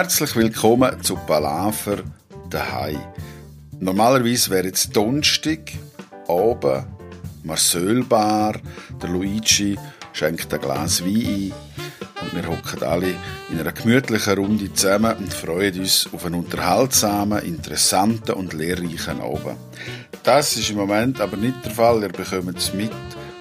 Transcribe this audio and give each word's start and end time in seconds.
Herzlich 0.00 0.34
willkommen 0.34 1.02
zu 1.02 1.14
Palaver 1.14 1.98
daheim. 2.48 2.98
Normalerweise 3.80 4.48
wäre 4.48 4.68
jetzt 4.68 4.96
Donnerstag, 4.96 5.72
oben, 6.26 6.86
Marcel 7.42 8.02
Bar, 8.04 8.54
der 9.02 9.10
Luigi 9.10 9.78
schenkt 10.14 10.54
ein 10.54 10.60
Glas 10.62 11.04
Wein 11.04 11.52
ein 11.52 11.52
und 12.22 12.34
wir 12.34 12.48
hocken 12.48 12.82
alle 12.82 13.14
in 13.50 13.60
einer 13.60 13.72
gemütlichen 13.72 14.38
Runde 14.38 14.72
zusammen 14.72 15.18
und 15.18 15.34
freuen 15.34 15.80
uns 15.80 16.08
auf 16.10 16.24
einen 16.24 16.36
unterhaltsamen, 16.36 17.42
interessanten 17.42 18.32
und 18.32 18.54
lehrreichen 18.54 19.20
Abend. 19.20 19.58
Das 20.22 20.56
ist 20.56 20.70
im 20.70 20.78
Moment 20.78 21.20
aber 21.20 21.36
nicht 21.36 21.62
der 21.62 21.72
Fall, 21.72 22.00
ihr 22.00 22.08
bekommt 22.08 22.56
es 22.56 22.72
mit. 22.72 22.90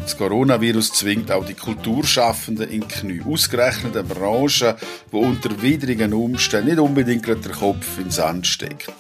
Das 0.02 0.18
Coronavirus 0.18 0.94
zwingt 0.94 1.32
auch 1.32 1.46
die 1.46 1.54
Kulturschaffenden 1.54 2.70
in 2.70 2.88
Knie. 2.88 3.22
Ausgerechnet 3.28 3.96
eine 3.96 4.04
Branche, 4.04 4.76
die 5.12 5.16
unter 5.16 5.62
widrigen 5.62 6.14
Umständen 6.14 6.70
nicht 6.70 6.80
unbedingt 6.80 7.28
den 7.28 7.52
Kopf 7.52 8.00
in 8.00 8.10
Sand 8.10 8.48
steckt. 8.48 8.92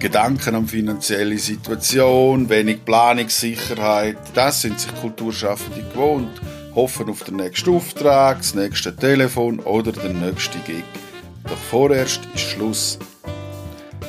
Gedanken 0.00 0.54
an 0.54 0.66
finanzielle 0.66 1.38
Situation, 1.38 2.48
wenig 2.48 2.84
Planungssicherheit, 2.84 4.16
das 4.34 4.62
sind 4.62 4.80
sich 4.80 4.94
Kulturschaffende 5.00 5.82
gewohnt. 5.82 6.40
Hoffen 6.74 7.08
auf 7.08 7.22
den 7.22 7.36
nächsten 7.36 7.70
Auftrag, 7.70 8.38
das 8.38 8.54
nächste 8.54 8.94
Telefon 8.94 9.60
oder 9.60 9.92
den 9.92 10.20
nächsten 10.20 10.62
Gig. 10.64 10.84
Doch 11.44 11.56
vorerst 11.70 12.20
ist 12.34 12.50
Schluss. 12.50 12.98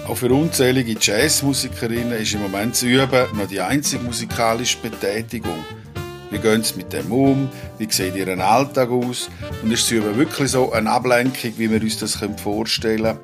Auch 0.07 0.15
für 0.15 0.31
unzählige 0.31 0.95
Jazzmusikerinnen 0.99 2.13
ist 2.13 2.33
im 2.33 2.41
Moment 2.41 2.75
zu 2.75 2.87
üben 2.87 3.25
noch 3.35 3.47
die 3.47 3.61
einzige 3.61 4.03
musikalische 4.03 4.77
Betätigung. 4.79 5.63
Wie 6.35 6.41
gehen 6.41 6.63
sie 6.63 6.75
mit 6.75 6.91
dem 6.91 7.13
um? 7.13 7.47
Wie 7.77 7.89
sieht 7.89 8.13
ihr 8.17 8.27
Alltag 8.27 8.89
aus? 8.89 9.29
Und 9.63 9.71
ist 9.71 9.89
üben 9.89 10.17
wirklich 10.17 10.51
so 10.51 10.69
eine 10.73 10.91
Ablenkung, 10.91 11.53
wie 11.55 11.71
wir 11.71 11.81
uns 11.81 11.97
das 11.97 12.19
vorstellen 12.43 13.03
können? 13.03 13.19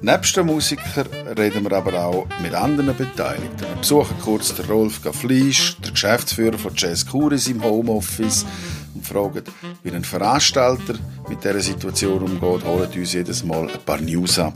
Nebst 0.00 0.38
den 0.38 0.46
Musikern 0.46 1.06
reden 1.36 1.62
wir 1.64 1.76
aber 1.76 2.02
auch 2.02 2.26
mit 2.42 2.54
anderen 2.54 2.96
Beteiligten. 2.96 3.60
Wir 3.60 3.76
besuchen 3.78 4.16
kurz 4.22 4.54
den 4.54 4.64
Rolf 4.64 5.02
Gafflisch, 5.02 5.76
der 5.84 5.90
Geschäftsführer 5.90 6.56
von 6.56 6.72
Jazz 6.74 7.04
Curis 7.04 7.46
im 7.46 7.62
Homeoffice 7.62 8.46
und 8.94 9.06
fragen, 9.06 9.44
wie 9.82 9.90
ein 9.90 10.02
Veranstalter 10.02 10.94
mit 11.28 11.44
dieser 11.44 11.60
Situation 11.60 12.22
umgeht, 12.22 12.64
holen 12.64 12.88
uns 12.90 13.12
jedes 13.12 13.44
Mal 13.44 13.68
ein 13.68 13.84
paar 13.84 14.00
News 14.00 14.38
ab. 14.38 14.54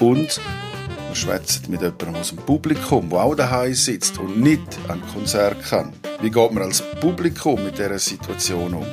Und 0.00 0.40
wir 1.12 1.16
schwätzen 1.16 1.70
mit 1.70 1.82
jemandem 1.82 2.14
aus 2.14 2.30
dem 2.30 2.38
Publikum, 2.38 3.10
der 3.10 3.18
auch 3.20 3.34
daheim 3.34 3.74
sitzt 3.74 4.16
und 4.16 4.40
nicht 4.40 4.62
an 4.88 5.02
Konzert 5.12 5.62
kann. 5.62 5.92
Wie 6.22 6.30
geht 6.30 6.52
man 6.52 6.62
als 6.62 6.80
Publikum 7.00 7.62
mit 7.62 7.76
dieser 7.76 7.98
Situation 7.98 8.72
um? 8.72 8.86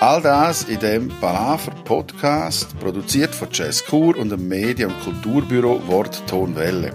All 0.00 0.20
das 0.20 0.64
in 0.64 0.80
dem 0.80 1.08
Palaver 1.20 1.70
Podcast, 1.84 2.76
produziert 2.80 3.32
von 3.32 3.46
Jazz 3.52 3.84
Kur 3.84 4.16
und 4.18 4.30
dem 4.30 4.48
Medien- 4.48 4.90
und 4.90 5.00
Kulturbüro 5.04 5.80
Wort 5.86 6.26
Ton 6.26 6.56
Welle. 6.56 6.92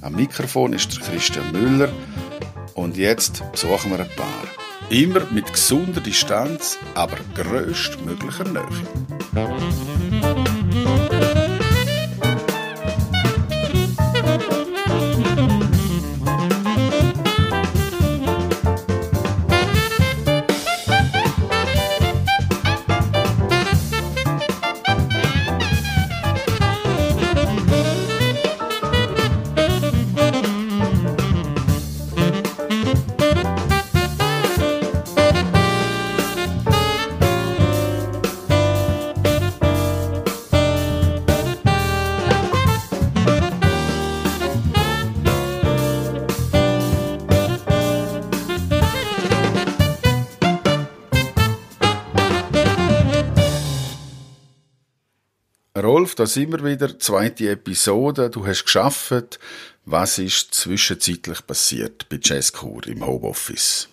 Am 0.00 0.14
Mikrofon 0.14 0.72
ist 0.72 1.00
Christian 1.00 1.52
Müller 1.52 1.90
und 2.74 2.96
jetzt 2.96 3.44
besuchen 3.52 3.92
wir 3.92 4.00
ein 4.00 4.10
paar. 4.16 4.48
Immer 4.90 5.20
mit 5.30 5.52
gesunder 5.52 6.00
Distanz, 6.00 6.76
aber 6.94 7.18
größtmöglicher 7.36 8.48
Nähe. 8.48 8.66
Da 56.18 56.26
sind 56.26 56.50
wir 56.50 56.64
wieder, 56.64 56.98
zweite 56.98 57.50
Episode. 57.50 58.28
Du 58.28 58.44
hast 58.44 58.64
geschafft. 58.64 59.38
Was 59.84 60.18
ist 60.18 60.52
zwischenzeitlich 60.52 61.46
passiert 61.46 62.08
bei 62.08 62.18
Jazzcore 62.20 62.90
im 62.90 63.06
Homeoffice? 63.06 63.88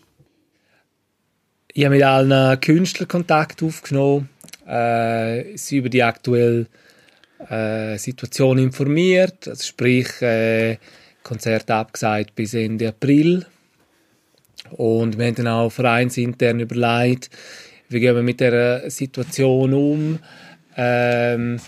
Ich 1.71 1.85
habe 1.85 1.95
mit 1.95 2.03
allen 2.03 2.59
Künstlern 2.61 3.07
Kontakt 3.07 3.61
aufgenommen, 3.61 4.29
äh, 4.65 5.55
sie 5.55 5.77
über 5.77 5.89
die 5.89 6.01
aktuelle 6.01 6.65
äh, 7.47 7.97
Situation 7.99 8.57
informiert, 8.57 9.47
also 9.47 9.63
sprich 9.63 10.19
äh, 10.21 10.77
Konzert 11.21 11.69
abgesagt 11.69 12.33
bis 12.33 12.55
Ende 12.55 12.87
April. 12.87 13.45
Und 14.71 15.19
wir 15.19 15.27
haben 15.27 15.35
dann 15.35 15.47
auch 15.47 15.69
vereinsintern 15.69 16.59
überlegt, 16.59 17.29
wie 17.89 17.99
gehen 17.99 18.15
wir 18.15 18.23
mit 18.23 18.39
der 18.39 18.89
Situation 18.89 19.73
um. 19.73 20.19
Ähm, 20.75 21.59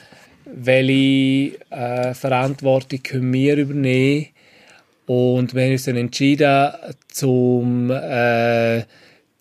welche 0.56 1.60
äh, 1.70 2.14
Verantwortung 2.14 3.02
können 3.04 3.34
wir 3.34 3.58
übernehmen 3.58 4.28
und 5.06 5.54
wir 5.54 5.64
haben 5.64 5.72
uns 5.72 5.86
dann 5.86 5.96
entschieden, 5.96 6.72
zum 7.08 7.90
äh, 7.92 8.84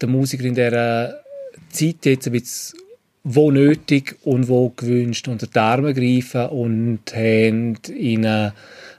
den 0.01 0.11
Musiker 0.11 0.45
in 0.45 0.55
dieser 0.55 1.21
Zeit 1.71 2.07
jetzt 2.07 2.27
ein 2.27 2.33
bisschen 2.33 2.79
wo 3.29 3.51
nötig 3.51 4.17
und 4.23 4.49
wo 4.49 4.69
gewünscht 4.69 5.27
unter 5.27 5.49
die 5.49 5.59
Arme 5.59 5.93
greifen 5.93 6.47
und 6.47 7.01
haben 7.13 7.77
ihnen 7.93 8.53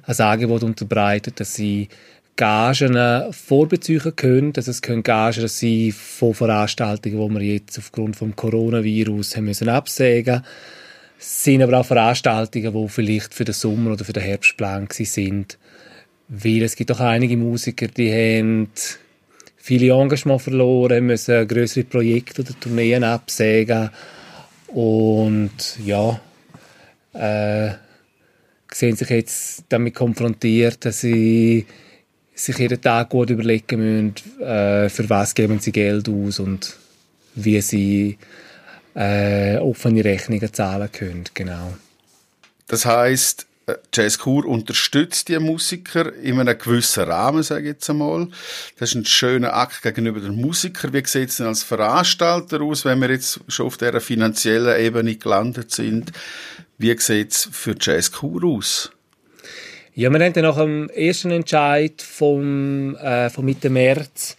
ein 0.04 0.20
Angebot 0.20 0.64
unterbreitet, 0.64 1.40
dass 1.40 1.56
sie 1.56 1.88
Gagen 2.36 3.32
vorbeziehen 3.32 4.14
können. 4.18 4.52
Dass 4.52 4.68
es 4.68 4.82
können 4.82 5.04
Gagen 5.04 5.48
sein 5.48 5.94
von 5.94 6.34
Veranstaltungen, 6.34 7.36
die 7.36 7.40
wir 7.40 7.54
jetzt 7.54 7.78
aufgrund 7.78 8.20
des 8.20 8.36
Coronavirus 8.36 9.38
haben 9.38 9.46
müssen 9.46 9.70
absägen 9.70 10.36
mussten 10.36 10.87
sind 11.18 11.62
aber 11.62 11.80
auch 11.80 11.86
Veranstaltungen, 11.86 12.74
die 12.74 12.90
vielleicht 12.90 13.34
für 13.34 13.46
den 13.46 13.54
Sommer 13.54 13.92
oder 13.94 14.06
für 14.06 14.14
den 14.14 14.24
Herbst 14.24 14.52
geplant 14.52 14.94
sind. 14.94 15.58
Weil 16.30 16.64
es 16.64 16.76
gibt 16.76 16.92
auch 16.92 17.00
einige 17.00 17.38
Musiker, 17.38 17.88
die 17.88 18.12
haben 18.12 18.70
viele 19.56 19.94
Engagement 19.94 20.42
verloren, 20.42 21.06
müssen 21.06 21.48
größere 21.48 21.86
Projekte 21.86 22.42
oder 22.42 22.60
Tourneen 22.60 23.04
absägen 23.04 23.90
und 24.68 25.52
ja, 25.84 26.20
äh, 27.14 27.72
sehen 28.72 28.96
sich 28.96 29.10
jetzt 29.10 29.64
damit 29.70 29.96
konfrontiert, 29.96 30.86
dass 30.86 31.02
sie 31.02 31.66
sich 32.34 32.58
jeden 32.60 32.82
Tag 32.82 33.10
gut 33.10 33.30
überlegen 33.30 33.80
müssen, 33.80 34.42
äh, 34.42 34.90
für 34.90 35.10
was 35.10 35.34
geben 35.34 35.60
sie 35.60 35.72
Geld 35.72 36.08
aus 36.08 36.40
und 36.40 36.78
wie 37.36 37.60
sie 37.62 38.18
äh, 38.98 39.58
offene 39.58 40.04
Rechnungen 40.04 40.52
zahlen 40.52 40.92
können. 40.92 41.26
Genau. 41.36 41.78
Das 42.68 42.86
heißt, 42.86 43.46
äh, 43.68 43.76
Jazz 43.94 44.18
Kur 44.18 44.46
unterstützt 44.46 45.30
die 45.30 45.38
Musiker 45.38 46.14
in 46.16 46.40
einem 46.40 46.58
gewissen 46.58 47.04
Rahmen, 47.04 47.44
sage 47.44 47.62
ich 47.62 47.68
jetzt 47.68 47.90
einmal. 47.90 48.28
Das 48.80 48.90
ist 48.90 48.96
ein 48.96 49.06
schöner 49.06 49.54
Akt 49.54 49.84
gegenüber 49.84 50.20
den 50.20 50.42
Musikern. 50.42 50.94
Wie 50.94 51.06
sieht 51.06 51.30
es 51.30 51.38
denn 51.38 51.46
als 51.46 51.62
Veranstalter 51.62 52.62
aus, 52.62 52.86
wenn 52.86 53.00
wir 53.00 53.12
jetzt 53.12 53.40
schon 53.48 53.68
auf 53.68 53.78
dieser 53.78 54.02
finanziellen 54.02 54.80
Ebene 54.82 55.16
gelandet 55.16 55.72
sind? 55.72 56.12
Wie 56.80 56.98
sieht 56.98 57.32
es 57.32 57.50
für 57.52 57.76
Jazz 57.80 58.12
Kur 58.12 58.44
aus? 58.44 58.92
Ja, 59.94 60.10
wir 60.12 60.20
haben 60.20 60.34
dann 60.34 60.44
nach 60.44 60.58
dem 60.58 60.90
ersten 60.90 61.32
Entscheid 61.32 62.02
vom, 62.02 62.96
äh, 62.96 63.30
von 63.30 63.46
Mitte 63.46 63.70
März 63.70 64.38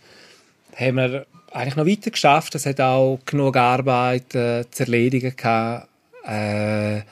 haben 0.77 0.97
wir 0.97 1.27
eigentlich 1.53 1.77
noch 1.77 1.87
weiter 1.87 2.11
geschafft. 2.11 2.55
Es 2.55 2.67
hat 2.67 2.81
auch 2.81 3.19
genug 3.25 3.57
Arbeit 3.57 4.35
äh, 4.35 4.65
zu 4.71 4.85
erledigen 4.85 5.35
gehabt. 5.37 5.89
Äh, 6.25 7.03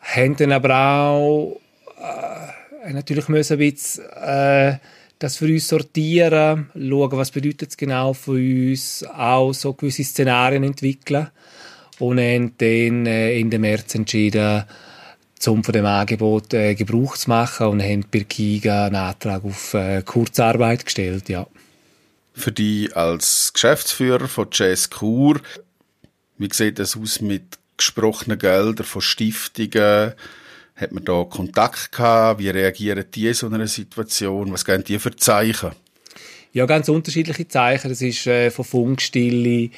haben 0.00 0.36
dann 0.36 0.52
aber 0.52 0.76
auch 0.76 1.60
äh, 2.84 2.92
natürlich 2.92 3.28
müssen 3.28 3.54
ein 3.54 3.58
bisschen, 3.58 4.04
äh, 4.06 4.78
das 5.18 5.36
für 5.36 5.46
uns 5.46 5.68
sortieren, 5.68 6.70
schauen, 6.74 7.12
was 7.12 7.30
bedeutet 7.30 7.70
es 7.70 7.76
genau 7.76 8.12
für 8.12 8.32
uns, 8.32 9.04
auch 9.16 9.52
so 9.52 9.72
gewisse 9.72 10.02
Szenarien 10.02 10.64
entwickeln 10.64 11.28
und 12.00 12.18
haben 12.18 12.54
dann 12.58 13.06
äh, 13.06 13.38
Ende 13.38 13.58
März 13.60 13.94
entschieden, 13.94 14.64
um 15.46 15.62
von 15.62 15.72
dem 15.72 15.86
Angebot 15.86 16.52
äh, 16.54 16.74
Gebrauch 16.74 17.16
zu 17.16 17.30
machen 17.30 17.68
und 17.68 17.82
haben 17.82 18.04
bei 18.10 18.20
Kiga 18.20 18.86
einen 18.86 18.96
Antrag 18.96 19.44
auf 19.44 19.74
äh, 19.74 20.02
Kurzarbeit 20.02 20.84
gestellt, 20.84 21.28
ja 21.28 21.46
für 22.34 22.52
dich 22.52 22.96
als 22.96 23.52
Geschäftsführer 23.52 24.28
von 24.28 24.48
Jazz 24.52 24.90
Kur. 24.90 25.40
Wie 26.38 26.48
sieht 26.52 26.78
das 26.78 26.96
aus 26.96 27.20
mit 27.20 27.58
gesprochenen 27.76 28.38
Gelder 28.38 28.84
von 28.84 29.02
Stiftungen? 29.02 30.14
Hat 30.74 30.92
man 30.92 31.04
da 31.04 31.24
Kontakt 31.24 31.92
gehabt? 31.92 32.40
Wie 32.40 32.48
reagieren 32.48 33.04
die 33.14 33.28
in 33.28 33.34
so 33.34 33.46
einer 33.46 33.66
Situation? 33.66 34.52
Was 34.52 34.64
geben 34.64 34.84
die 34.84 34.98
für 34.98 35.14
Zeichen? 35.14 35.72
Ja, 36.52 36.66
ganz 36.66 36.88
unterschiedliche 36.88 37.48
Zeichen. 37.48 37.88
Das 37.88 38.02
ist 38.02 38.26
äh, 38.26 38.50
von 38.50 38.64
Funkstille 38.64 39.70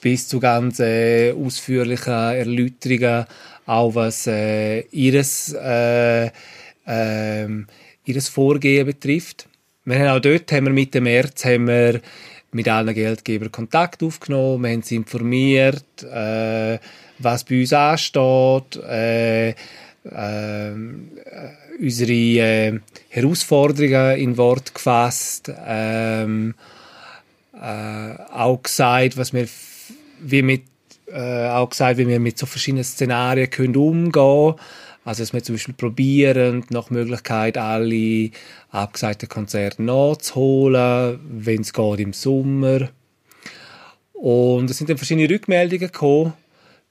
bis 0.00 0.28
zu 0.28 0.40
ganz 0.40 0.80
äh, 0.80 1.32
ausführlichen 1.32 2.12
Erläuterungen, 2.12 3.26
auch 3.66 3.94
was 3.94 4.26
äh, 4.26 4.80
ihres, 4.90 5.52
äh, 5.52 6.30
äh, 6.86 7.48
ihres 8.04 8.28
Vorgehen 8.28 8.86
betrifft. 8.86 9.48
Wir 9.84 9.98
haben 9.98 10.18
auch 10.18 10.20
dort 10.20 10.52
haben 10.52 10.66
wir 10.66 10.72
mit 10.72 10.94
dem 10.94 11.04
März 11.04 11.44
haben 11.46 11.66
wir 11.66 12.00
mit 12.52 12.68
allen 12.68 12.94
Geldgebern 12.94 13.50
Kontakt 13.50 14.02
aufgenommen, 14.02 14.64
wir 14.64 14.70
haben 14.72 14.82
sie 14.82 14.96
informiert, 14.96 16.02
äh, 16.02 16.78
was 17.18 17.44
bei 17.44 17.60
uns 17.60 17.72
ansteht, 17.72 18.76
äh, 18.76 19.50
äh, 19.50 19.54
unsere 21.78 22.12
äh, 22.12 22.80
Herausforderungen 23.08 24.18
in 24.18 24.36
Wort 24.36 24.74
gefasst, 24.74 25.50
ähm, 25.66 26.54
äh, 27.54 28.22
auch 28.32 28.62
gesagt, 28.62 29.16
was 29.16 29.32
wir 29.32 29.48
wie 30.20 30.42
mit 30.42 30.64
äh, 31.12 31.48
auch 31.48 31.70
gesagt, 31.70 31.98
wie 31.98 32.08
wir 32.08 32.20
mit 32.20 32.38
so 32.38 32.46
verschiedenen 32.46 32.84
Szenarien 32.84 33.50
können 33.50 33.76
umgehen 33.76 34.54
also 35.04 35.22
dass 35.22 35.32
wir 35.32 35.42
zum 35.42 35.54
Beispiel 35.54 35.74
probieren, 35.74 36.64
nach 36.70 36.90
Möglichkeit 36.90 37.56
alle 37.56 38.30
abgesagten 38.70 39.28
Konzerte 39.28 39.82
nachzuholen, 39.82 41.18
wenn 41.28 41.62
es 41.62 41.72
geht 41.72 42.00
im 42.00 42.12
Sommer. 42.12 42.90
Und 44.12 44.68
es 44.68 44.76
sind 44.76 44.90
dann 44.90 44.98
verschiedene 44.98 45.30
Rückmeldungen 45.30 45.90
gekommen, 45.90 46.34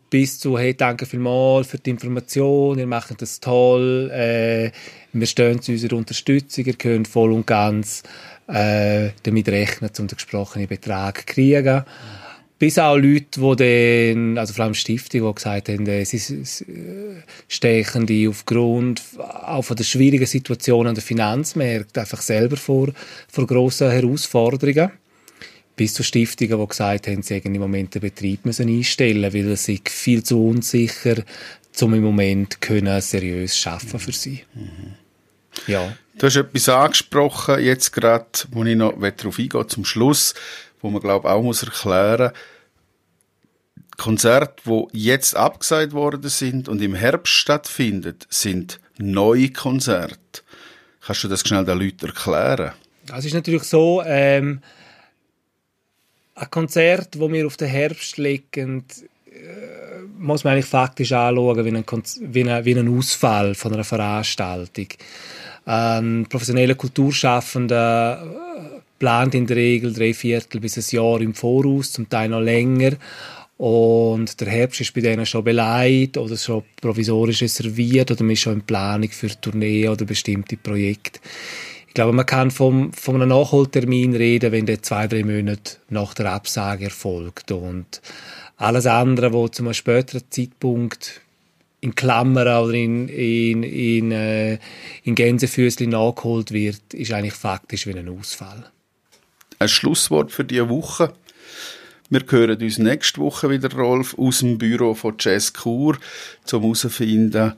bis 0.09 0.39
zu, 0.39 0.57
hey, 0.57 0.73
danke 0.73 1.05
vielmals 1.05 1.67
für 1.67 1.77
die 1.77 1.91
Information, 1.91 2.79
ihr 2.79 2.87
macht 2.87 3.21
das 3.21 3.39
toll, 3.39 4.09
äh, 4.11 4.71
wir 5.13 5.27
stehen 5.27 5.61
zu 5.61 5.71
unserer 5.71 5.95
Unterstützung, 5.95 6.65
ihr 6.65 6.73
könnt 6.73 7.07
voll 7.07 7.31
und 7.31 7.45
ganz 7.45 8.01
äh, 8.47 9.09
damit 9.21 9.47
rechnen, 9.49 9.91
um 9.99 10.07
den 10.07 10.17
gesprochenen 10.17 10.67
Betrag 10.67 11.19
zu 11.19 11.25
kriegen. 11.27 11.83
Bis 12.59 12.77
auch 12.77 12.97
Leute, 12.97 13.39
die 13.39 14.13
dann, 14.13 14.37
also 14.37 14.53
vor 14.53 14.65
allem 14.65 14.73
Stiftungen, 14.73 15.25
die 15.25 15.35
gesagt 15.35 15.69
haben, 15.69 15.87
äh, 15.87 16.03
sie 16.03 16.43
stechen 17.47 18.05
die 18.05 18.27
aufgrund 18.27 19.01
auch 19.17 19.61
von 19.61 19.77
der 19.77 19.85
schwierigen 19.85 20.25
Situation 20.25 20.85
an 20.85 20.95
den 20.95 21.01
Finanzmärkten 21.01 22.01
einfach 22.01 22.21
selber 22.21 22.57
vor, 22.57 22.89
vor 23.29 23.47
grossen 23.47 23.89
Herausforderungen 23.89 24.91
bis 25.77 25.93
zu 25.93 26.03
Stiftungen, 26.03 26.59
die 26.59 26.67
gesagt 26.67 27.07
haben, 27.07 27.21
sie 27.23 27.37
im 27.37 27.53
Moment 27.53 27.95
den 27.95 28.01
Betrieb 28.01 28.45
müssen 28.45 28.67
einstellen 28.67 29.33
weil 29.33 29.51
es 29.51 29.63
sich 29.63 29.83
viel 29.89 30.21
zu 30.21 30.45
unsicher, 30.45 31.23
um 31.79 31.93
im 31.93 32.03
Moment 32.03 32.59
können 32.59 32.99
seriös 32.99 33.57
schaffen 33.57 33.97
für 33.97 34.11
sie. 34.11 34.43
Mhm. 34.53 34.95
Ja. 35.67 35.95
Du 36.17 36.25
hast 36.25 36.35
etwas 36.35 36.67
angesprochen, 36.67 37.63
jetzt 37.63 37.93
gerade, 37.93 38.25
wo 38.51 38.65
ich 38.65 38.75
noch 38.75 38.93
darauf 38.99 39.39
eingehe, 39.39 39.67
zum 39.67 39.85
Schluss, 39.85 40.35
wo 40.81 40.89
man, 40.89 41.01
glaube 41.01 41.29
auch 41.29 41.41
muss 41.41 41.63
erklären 41.63 42.31
Konzerte, 43.99 44.63
die 44.65 44.85
jetzt 44.97 45.35
abgesagt 45.35 45.91
worden 45.91 46.29
sind 46.29 46.69
und 46.69 46.81
im 46.81 46.95
Herbst 46.95 47.33
stattfinden, 47.33 48.15
sind 48.29 48.79
neue 48.97 49.49
Konzerte. 49.49 50.41
Kannst 51.05 51.23
du 51.23 51.27
das 51.27 51.41
schnell 51.41 51.65
den 51.65 51.79
Leuten 51.79 52.05
erklären? 52.05 52.71
Es 53.13 53.25
ist 53.25 53.33
natürlich 53.33 53.63
so, 53.63 54.01
ähm, 54.05 54.61
ein 56.35 56.49
Konzert, 56.49 57.19
wo 57.19 57.29
wir 57.31 57.45
auf 57.45 57.57
den 57.57 57.67
Herbst 57.67 58.17
legen, 58.17 58.85
äh, 59.25 60.01
muss 60.17 60.45
man 60.45 60.53
eigentlich 60.53 60.65
faktisch 60.65 61.11
anschauen 61.11 61.65
wie 61.65 61.69
ein, 61.69 61.85
wie, 62.33 62.49
ein, 62.49 62.65
wie 62.65 62.79
ein 62.79 62.97
Ausfall 62.97 63.53
von 63.53 63.73
einer 63.73 63.83
Veranstaltung. 63.83 64.87
Ein 65.65 66.25
professioneller 66.29 66.75
Kulturschaffender 66.75 68.23
plant 68.99 69.33
in 69.33 69.47
der 69.47 69.57
Regel 69.57 69.93
drei 69.93 70.13
Viertel 70.13 70.59
bis 70.59 70.77
ein 70.77 70.95
Jahr 70.95 71.21
im 71.21 71.33
Voraus, 71.33 71.93
zum 71.93 72.09
Teil 72.09 72.29
noch 72.29 72.41
länger. 72.41 72.91
Und 73.57 74.39
der 74.39 74.47
Herbst 74.47 74.79
ist 74.79 74.93
bei 74.93 75.01
denen 75.01 75.25
schon 75.25 75.43
beleidigt 75.43 76.17
oder 76.17 76.37
schon 76.37 76.63
provisorisch 76.79 77.41
reserviert 77.41 78.09
oder 78.11 78.23
man 78.23 78.33
ist 78.33 78.41
schon 78.41 78.53
in 78.53 78.61
Planung 78.61 79.09
für 79.09 79.29
Tourneen 79.41 79.89
oder 79.89 80.05
bestimmte 80.05 80.55
Projekte. 80.55 81.19
Ich 81.87 81.93
glaube, 81.93 82.13
man 82.13 82.25
kann 82.25 82.51
vom, 82.51 82.93
von 82.93 83.15
einem 83.15 83.29
Nachholtermin 83.29 84.15
reden, 84.15 84.51
wenn 84.51 84.65
der 84.65 84.81
zwei, 84.81 85.07
drei 85.07 85.23
Monate 85.23 85.77
nach 85.89 86.13
der 86.13 86.31
Absage 86.31 86.85
erfolgt. 86.85 87.51
Und 87.51 88.01
alles 88.55 88.85
andere, 88.85 89.33
was 89.33 89.51
zu 89.51 89.63
einem 89.63 89.73
späteren 89.73 90.23
Zeitpunkt 90.29 91.21
in 91.81 91.95
Klammern 91.95 92.47
oder 92.47 92.73
in, 92.73 93.09
in, 93.09 93.63
in, 93.63 94.11
äh, 94.11 94.59
in 95.03 95.15
Gänsefüßchen 95.15 95.89
nachgeholt 95.89 96.51
wird, 96.51 96.93
ist 96.93 97.11
eigentlich 97.11 97.33
faktisch 97.33 97.87
wie 97.87 97.97
ein 97.97 98.07
Ausfall. 98.07 98.71
Ein 99.61 99.67
Schlusswort 99.67 100.31
für 100.31 100.45
diese 100.45 100.69
Woche. 100.69 101.11
Wir 102.09 102.21
hören 102.29 102.61
uns 102.61 102.77
nächste 102.77 103.19
Woche 103.19 103.49
wieder, 103.49 103.69
Rolf, 103.73 104.17
aus 104.17 104.39
dem 104.39 104.57
Büro 104.57 104.93
von 104.93 105.15
Jazz 105.19 105.51
Kur, 105.51 105.97
um 106.53 106.61
herauszufinden, 106.61 107.53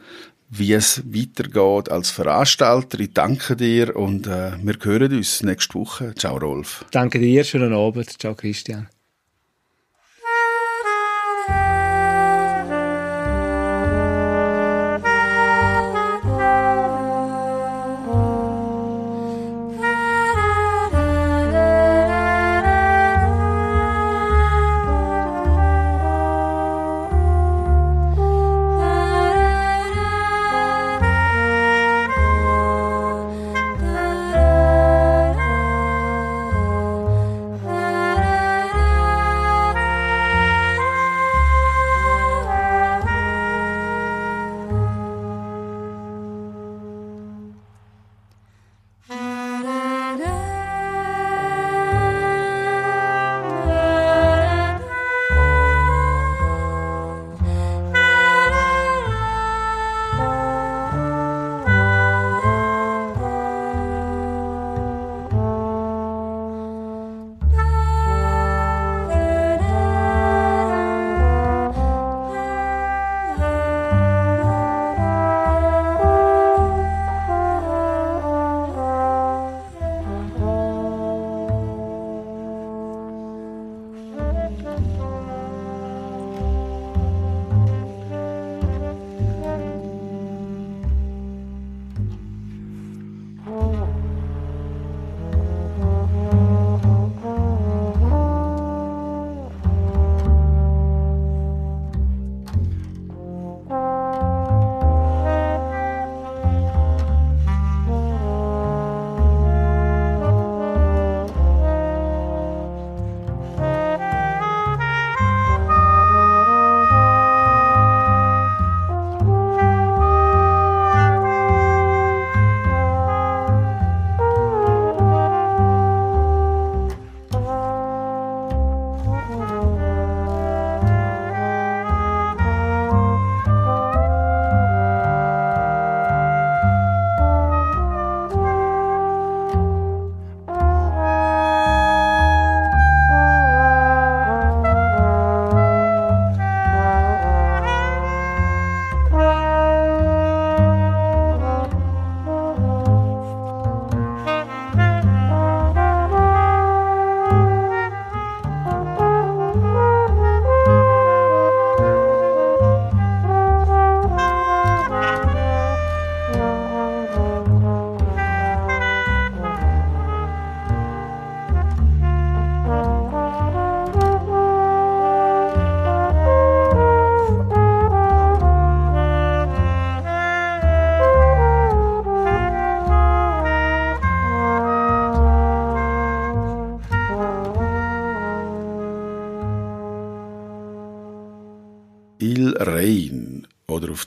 wie 0.50 0.74
es 0.74 1.04
weitergeht 1.06 1.92
als 1.92 2.10
Veranstalter. 2.10 3.00
Ich 3.00 3.14
danke 3.14 3.56
dir 3.56 3.96
und 3.96 4.26
äh, 4.26 4.54
wir 4.62 4.76
hören 4.82 5.14
uns 5.14 5.44
nächste 5.44 5.76
Woche. 5.76 6.16
Ciao, 6.16 6.38
Rolf. 6.38 6.84
Danke 6.90 7.20
dir, 7.20 7.44
schönen 7.44 7.74
Abend. 7.74 8.20
Ciao, 8.20 8.34
Christian. 8.34 8.90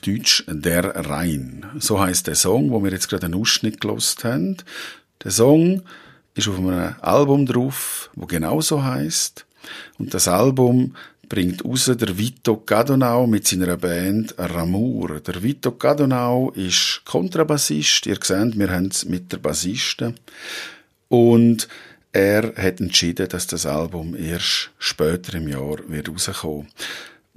Deutsch 0.05 0.43
Der 0.47 0.95
Rhein. 0.95 1.65
So 1.79 1.99
heißt 1.99 2.27
der 2.27 2.35
Song, 2.35 2.69
wo 2.69 2.83
wir 2.83 2.91
jetzt 2.91 3.09
gerade 3.09 3.25
einen 3.25 3.35
Ausschnitt 3.35 3.81
gelost 3.81 4.23
haben. 4.23 4.57
Der 5.23 5.31
Song 5.31 5.81
ist 6.35 6.47
auf 6.47 6.59
einem 6.59 6.95
Album 7.01 7.45
drauf, 7.45 8.09
wo 8.13 8.25
genauso 8.27 8.83
heißt. 8.83 9.45
Und 9.97 10.13
das 10.13 10.27
Album 10.27 10.95
bringt 11.27 11.65
raus 11.65 11.85
der 11.85 12.17
Vito 12.17 12.61
Gadonau 12.65 13.25
mit 13.25 13.47
seiner 13.47 13.77
Band 13.77 14.35
Ramur. 14.37 15.21
Der 15.21 15.41
Vito 15.41 15.71
Gadonau 15.71 16.51
ist 16.51 17.01
Kontrabassist. 17.05 18.05
Ihr 18.05 18.19
seht, 18.21 18.59
wir 18.59 18.69
haben 18.69 18.87
es 18.87 19.05
mit 19.05 19.31
der 19.31 19.37
Bassiste. 19.37 20.13
Und 21.09 21.67
er 22.11 22.53
hat 22.55 22.79
entschieden, 22.79 23.27
dass 23.27 23.47
das 23.47 23.65
Album 23.65 24.15
erst 24.15 24.69
später 24.77 25.33
im 25.33 25.47
Jahr 25.47 25.77
wird 25.87 26.09
rauskommen. 26.09 26.67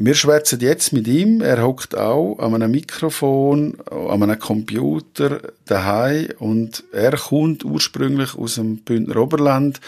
Wir 0.00 0.14
schwätzen 0.14 0.60
jetzt 0.60 0.92
mit 0.92 1.08
ihm. 1.08 1.40
Er 1.40 1.60
hockt 1.60 1.96
auch 1.96 2.38
an 2.38 2.54
einem 2.54 2.70
Mikrofon, 2.70 3.78
an 3.90 4.22
einem 4.22 4.38
Computer 4.38 5.40
daheim 5.66 6.28
und 6.38 6.84
er 6.92 7.16
kommt 7.16 7.64
ursprünglich 7.64 8.36
aus 8.36 8.54
dem 8.54 8.76
Bündner 8.76 9.16
Oberland, 9.16 9.80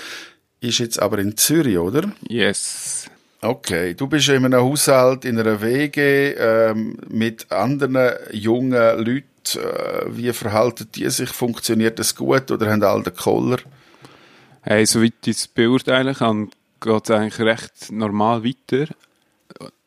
ist 0.61 0.79
jetzt 0.79 1.00
aber 1.00 1.21
in 1.21 1.37
Zürich, 1.37 1.79
oder? 1.79 2.11
Yes. 2.29 3.09
Okay, 3.40 3.95
du 3.95 4.09
bist 4.09 4.29
in 4.29 4.45
einem 4.45 4.61
Haushalt, 4.61 5.25
in 5.25 5.38
einer 5.38 5.62
WG 5.62 6.35
ähm, 6.37 6.99
mit 7.09 7.52
anderen 7.52 8.11
jungen 8.33 8.73
Leuten. 8.73 9.25
Äh, 9.55 10.07
wie 10.09 10.33
verhalten 10.33 10.88
die 10.93 11.09
sich? 11.09 11.29
Funktioniert 11.29 12.00
das 12.00 12.17
gut 12.17 12.50
oder 12.50 12.69
haben 12.69 12.83
alle 12.83 13.05
den 13.05 13.14
Koller? 13.14 13.59
Hey, 14.62 14.85
soweit 14.87 15.12
ich 15.25 15.37
es 15.37 15.47
beurteilen 15.47 16.17
kann, 16.17 16.50
geht 16.81 17.05
es 17.05 17.11
eigentlich 17.12 17.38
recht 17.38 17.93
normal 17.93 18.43
weiter. 18.45 18.93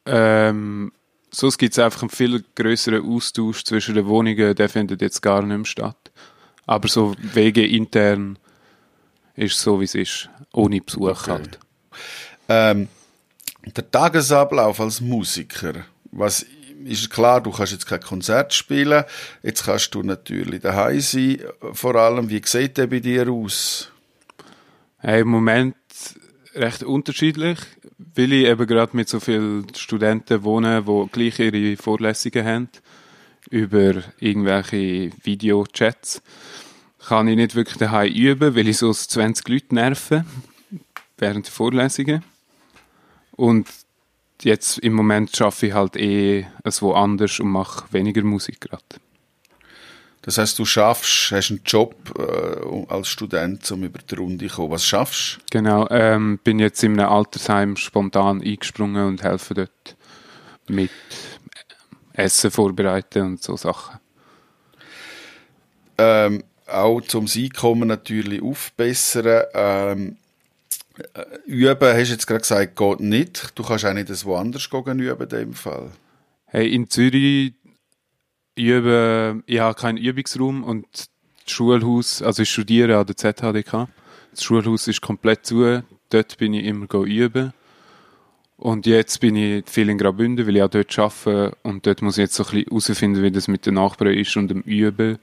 Ähm, 0.05 0.91
sonst 1.31 1.57
gibt 1.57 1.73
es 1.73 1.79
einfach 1.79 2.01
einen 2.01 2.09
viel 2.09 2.43
größeren 2.55 3.05
Austausch 3.05 3.63
zwischen 3.63 3.95
den 3.95 4.07
Wohnungen, 4.07 4.55
der 4.55 4.69
findet 4.69 5.01
jetzt 5.01 5.21
gar 5.21 5.41
nicht 5.41 5.57
mehr 5.57 5.65
statt. 5.65 6.11
Aber 6.65 6.87
so 6.87 7.15
WG 7.17 7.65
intern 7.65 8.37
ist 9.35 9.59
so, 9.59 9.79
wie 9.79 9.85
es 9.85 9.95
ist, 9.95 10.29
ohne 10.53 10.81
Besuch 10.81 11.21
okay. 11.21 11.31
halt. 11.31 11.59
Ähm, 12.49 12.87
der 13.65 13.89
Tagesablauf 13.89 14.79
als 14.79 15.01
Musiker, 15.01 15.85
was 16.11 16.45
ist 16.85 17.09
klar, 17.09 17.41
du 17.41 17.51
kannst 17.51 17.71
jetzt 17.71 17.87
kein 17.87 18.01
Konzert 18.01 18.53
spielen, 18.53 19.05
jetzt 19.41 19.65
kannst 19.65 19.95
du 19.95 20.03
natürlich 20.03 20.61
daheim 20.61 20.99
sein, 20.99 21.39
vor 21.71 21.95
allem, 21.95 22.29
wie 22.29 22.41
sieht 22.43 22.77
der 22.77 22.87
bei 22.87 22.99
dir 22.99 23.29
aus? 23.29 23.89
Hey, 24.97 25.21
Im 25.21 25.29
Moment 25.29 25.75
recht 26.55 26.83
unterschiedlich, 26.83 27.59
weil 28.15 28.33
ich 28.33 28.47
eben 28.47 28.67
gerade 28.67 28.95
mit 28.95 29.09
so 29.09 29.19
vielen 29.19 29.73
Studenten 29.75 30.43
wohne, 30.43 30.83
die 30.83 31.07
gleich 31.11 31.39
ihre 31.39 31.77
Vorlesungen 31.77 32.45
haben, 32.45 32.69
über 33.49 34.03
irgendwelche 34.19 35.11
Videochats, 35.23 36.21
kann 37.07 37.27
ich 37.27 37.35
nicht 37.35 37.55
wirklich 37.55 37.77
daheim 37.77 38.13
üben, 38.13 38.55
weil 38.55 38.67
ich 38.67 38.77
so 38.77 38.93
20 38.93 39.47
Leute 39.49 39.75
nerven 39.75 40.25
während 41.17 41.45
der 41.45 41.53
Vorlesungen. 41.53 42.23
Und 43.31 43.67
jetzt 44.41 44.79
im 44.79 44.93
Moment 44.93 45.35
schaffe 45.35 45.67
ich 45.67 45.73
halt 45.73 45.95
eh 45.95 46.45
es 46.63 46.81
woanders 46.81 47.39
und 47.39 47.49
mache 47.49 47.91
weniger 47.91 48.23
Musik 48.23 48.61
gerade. 48.61 49.02
Das 50.23 50.37
heißt, 50.37 50.57
du 50.57 50.63
schaffst, 50.63 51.31
hast 51.31 51.51
einen 51.51 51.61
Job 51.65 51.95
äh, 52.17 52.91
als 52.91 53.09
Student, 53.09 53.69
um 53.71 53.83
über 53.83 53.99
die 53.99 54.15
Runde 54.15 54.47
zu 54.47 54.55
kommen. 54.55 54.71
Was 54.71 54.85
schaffst 54.85 55.35
du? 55.35 55.41
Genau, 55.51 55.87
ähm, 55.89 56.39
bin 56.43 56.59
jetzt 56.59 56.81
in 56.81 56.97
einem 56.97 57.11
Altersheim 57.11 57.75
spontan 57.75 58.41
eingesprungen 58.41 59.05
und 59.05 59.21
helfe 59.21 59.53
dort 59.53 59.97
mit 60.67 60.91
Essen 62.13 62.51
vorbereiten 62.51 63.21
und 63.21 63.43
so 63.43 63.57
Sachen. 63.57 63.99
Ähm, 65.97 66.43
auch 66.67 67.01
zum 67.01 67.27
Einkommen 67.35 67.89
natürlich 67.89 68.41
aufbessern. 68.41 69.43
Ähm, 69.53 70.17
äh, 71.15 71.23
üben, 71.45 71.97
hast 71.97 72.07
du 72.07 72.13
jetzt 72.13 72.27
gerade 72.27 72.41
gesagt, 72.41 72.77
geht 72.77 72.99
nicht. 73.01 73.51
Du 73.55 73.63
kannst 73.63 73.83
auch 73.83 73.93
nicht 73.93 74.09
das 74.09 74.23
woanders 74.23 74.69
üben 74.71 75.21
in 75.21 75.29
dem 75.29 75.53
Fall. 75.53 75.91
Hey, 76.45 76.73
in 76.73 76.89
Zürich 76.89 77.55
üben, 78.55 79.43
ich 79.45 79.59
habe 79.59 79.79
keinen 79.79 79.97
Übungsraum 79.97 80.63
und 80.63 80.85
das 80.93 81.09
Schulhaus, 81.45 82.21
also 82.21 82.43
ich 82.43 82.49
studiere 82.49 82.97
an 82.97 83.05
der 83.05 83.17
ZHDK. 83.17 83.87
Das 84.31 84.43
Schulhaus 84.43 84.87
ist 84.87 85.01
komplett 85.01 85.45
zu. 85.45 85.83
Dort 86.09 86.37
bin 86.37 86.53
ich 86.53 86.65
immer 86.65 86.87
üben. 86.93 87.53
Und 88.57 88.85
jetzt 88.85 89.19
bin 89.19 89.35
ich 89.35 89.67
viel 89.67 89.89
in 89.89 89.97
Graubünden, 89.97 90.47
weil 90.47 90.55
ich 90.55 90.63
auch 90.63 90.69
dort 90.69 90.97
arbeite. 90.97 91.57
Und 91.63 91.85
dort 91.85 92.01
muss 92.01 92.17
ich 92.17 92.23
jetzt 92.23 92.35
so 92.35 92.43
ein 92.43 92.51
bisschen 92.51 92.69
herausfinden, 92.69 93.23
wie 93.23 93.31
das 93.31 93.47
mit 93.47 93.65
den 93.65 93.73
Nachbarn 93.73 94.13
ist 94.13 94.35
und 94.37 94.47
dem 94.47 94.61
Üben. 94.61 95.19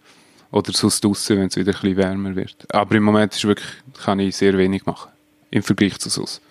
Oder 0.50 0.72
sonst 0.72 1.04
draussen, 1.04 1.38
wenn 1.38 1.46
es 1.46 1.56
wieder 1.56 1.72
ein 1.72 1.80
bisschen 1.80 1.96
wärmer 1.96 2.36
wird. 2.36 2.66
Aber 2.74 2.94
im 2.96 3.04
Moment 3.04 3.34
ist 3.34 3.44
wirklich, 3.44 3.70
kann 4.02 4.18
ich 4.18 4.36
sehr 4.36 4.58
wenig 4.58 4.84
machen 4.84 5.10
im 5.50 5.62
Vergleich 5.62 5.98
zu 5.98 6.08
sonst. 6.08 6.42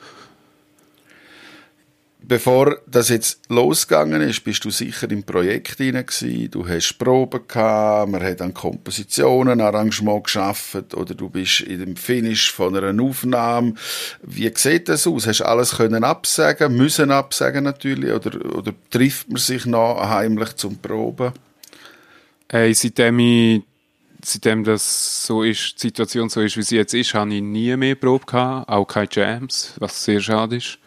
Bevor 2.22 2.80
das 2.86 3.10
jetzt 3.10 3.50
losgegangen 3.50 4.22
ist, 4.22 4.44
bist 4.44 4.66
du 4.66 4.70
sicher 4.70 5.10
im 5.10 5.24
Projekt 5.24 5.78
hinein 5.78 6.06
Du 6.52 6.68
hast 6.68 6.98
Proben 7.00 7.48
gehabt, 7.48 8.12
man 8.12 8.22
hat 8.22 8.42
an 8.42 8.54
Kompositionen, 8.54 9.62
Arrangement 9.62 10.26
geschafft 10.26 10.94
oder 10.94 11.16
du 11.16 11.30
bist 11.30 11.62
in 11.62 11.80
dem 11.80 11.96
Finish 11.96 12.52
von 12.52 12.76
einer 12.76 13.02
Aufnahme. 13.02 13.74
Wie 14.22 14.52
sieht 14.54 14.90
das 14.90 15.08
aus? 15.08 15.28
Hast 15.28 15.40
du 15.40 15.46
alles 15.46 15.78
können 15.78 16.04
absagen, 16.04 16.76
müssen 16.76 17.10
absagen 17.10 17.64
natürlich 17.64 18.12
oder, 18.12 18.54
oder 18.54 18.74
trifft 18.90 19.30
man 19.30 19.38
sich 19.38 19.66
noch 19.66 20.02
heimlich 20.02 20.56
zum 20.58 20.78
Proben? 20.78 21.32
Hey, 22.50 22.74
seitdem 22.74 23.20
ich 23.20 23.64
seitdem 24.22 24.66
das 24.66 25.26
so 25.26 25.44
ist, 25.44 25.76
die 25.78 25.88
Situation 25.88 26.28
so 26.28 26.42
ist, 26.42 26.58
wie 26.58 26.64
sie 26.64 26.76
jetzt 26.76 26.94
ist, 26.94 27.14
habe 27.14 27.34
ich 27.34 27.42
nie 27.42 27.76
mehr 27.78 27.96
Probe 27.96 28.26
gehabt, 28.26 28.68
auch 28.68 28.86
keine 28.86 29.08
Jams, 29.10 29.74
was 29.80 30.04
sehr 30.04 30.20
schade 30.20 30.58
ist. 30.58 30.80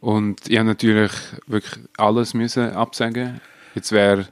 Und 0.00 0.48
ich 0.48 0.58
habe 0.58 0.68
natürlich 0.68 1.12
wirklich 1.46 1.84
alles 1.96 2.34
müssen 2.34 2.70
absagen. 2.70 3.40
Jetzt 3.74 3.92
wäre 3.92 4.28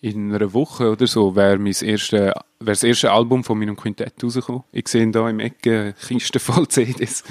in 0.00 0.34
einer 0.34 0.52
Woche 0.52 0.90
oder 0.90 1.06
so 1.06 1.36
wäre 1.36 1.58
mein 1.58 1.74
erste, 1.80 2.16
wäre 2.16 2.34
das 2.60 2.82
erste 2.82 3.12
Album 3.12 3.44
von 3.44 3.58
meinem 3.58 3.76
Quintett 3.76 4.14
rausgekommen. 4.22 4.64
Ich 4.72 4.88
sehe 4.88 5.08
da 5.10 5.28
im 5.28 5.38
Ecke 5.38 5.94
Kisten 6.06 6.40
voll 6.40 6.66
CDs. 6.68 7.22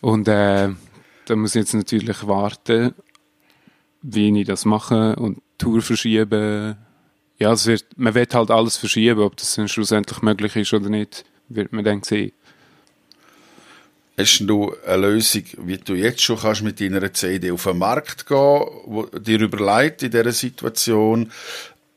Und 0.00 0.26
äh, 0.28 0.70
da 1.26 1.36
muss 1.36 1.54
ich 1.54 1.60
jetzt 1.60 1.74
natürlich 1.74 2.26
warten, 2.26 2.94
wie 4.00 4.40
ich 4.40 4.46
das 4.46 4.64
mache 4.64 5.16
und 5.16 5.42
Tour 5.58 5.82
verschieben 5.82 6.76
ja, 7.42 7.52
es 7.52 7.66
wird, 7.66 7.86
man 7.96 8.14
wird 8.14 8.34
halt 8.34 8.52
alles 8.52 8.76
verschieben, 8.76 9.20
ob 9.20 9.36
das 9.36 9.56
dann 9.56 9.66
schlussendlich 9.66 10.22
möglich 10.22 10.54
ist 10.54 10.72
oder 10.72 10.88
nicht, 10.88 11.24
wird 11.48 11.72
man 11.72 11.84
dann 11.84 12.02
sehen. 12.04 12.32
Hast 14.22 14.38
du 14.38 14.72
eine 14.86 15.08
Lösung, 15.08 15.42
wie 15.64 15.78
du 15.78 15.94
jetzt 15.94 16.22
schon 16.22 16.38
kannst 16.38 16.62
mit 16.62 16.80
deiner 16.80 17.12
CD 17.12 17.50
auf 17.50 17.64
den 17.64 17.78
Markt 17.78 18.24
gehen, 18.24 18.66
wo 18.86 19.06
dir 19.06 19.40
überlegt 19.40 20.04
in 20.04 20.12
dieser 20.12 20.30
Situation, 20.30 21.28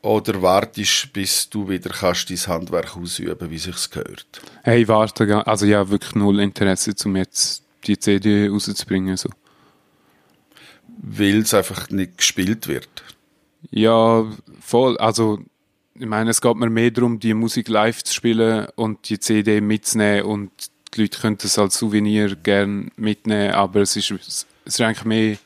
oder 0.02 0.42
wartest, 0.42 1.12
bis 1.12 1.48
du 1.48 1.68
wieder 1.68 1.90
kannst 1.90 2.28
dein 2.30 2.38
Handwerk 2.48 2.96
ausüben, 2.96 3.48
wie 3.48 3.58
sich's 3.58 3.88
gehört? 3.90 4.26
Hey, 4.64 4.88
warte, 4.88 5.46
also 5.46 5.66
ja, 5.66 5.88
wirklich 5.88 6.16
null 6.16 6.40
Interesse, 6.40 6.94
um 7.04 7.14
jetzt 7.14 7.62
die 7.84 7.96
CD 7.96 8.48
rauszubringen, 8.48 9.16
so. 9.16 9.28
Weil 10.98 11.42
es 11.42 11.54
einfach 11.54 11.90
nicht 11.90 12.18
gespielt 12.18 12.66
wird? 12.66 13.04
Ja, 13.70 14.26
voll. 14.60 14.98
Also, 14.98 15.38
ich 15.94 16.06
meine, 16.06 16.30
es 16.30 16.40
geht 16.40 16.56
mir 16.56 16.70
mehr 16.70 16.90
darum, 16.90 17.20
die 17.20 17.34
Musik 17.34 17.68
live 17.68 18.02
zu 18.02 18.12
spielen 18.12 18.66
und 18.74 19.08
die 19.08 19.20
CD 19.20 19.60
mitzunehmen 19.60 20.24
und 20.24 20.50
die 20.96 21.02
Leute 21.02 21.20
können 21.20 21.38
es 21.42 21.58
als 21.58 21.78
Souvenir 21.78 22.36
gerne 22.36 22.88
mitnehmen, 22.96 23.52
aber 23.52 23.80
es 23.80 23.96
ist, 23.96 24.10
es 24.10 24.46
ist 24.64 24.80
eigentlich 24.80 25.04
mehr 25.04 25.36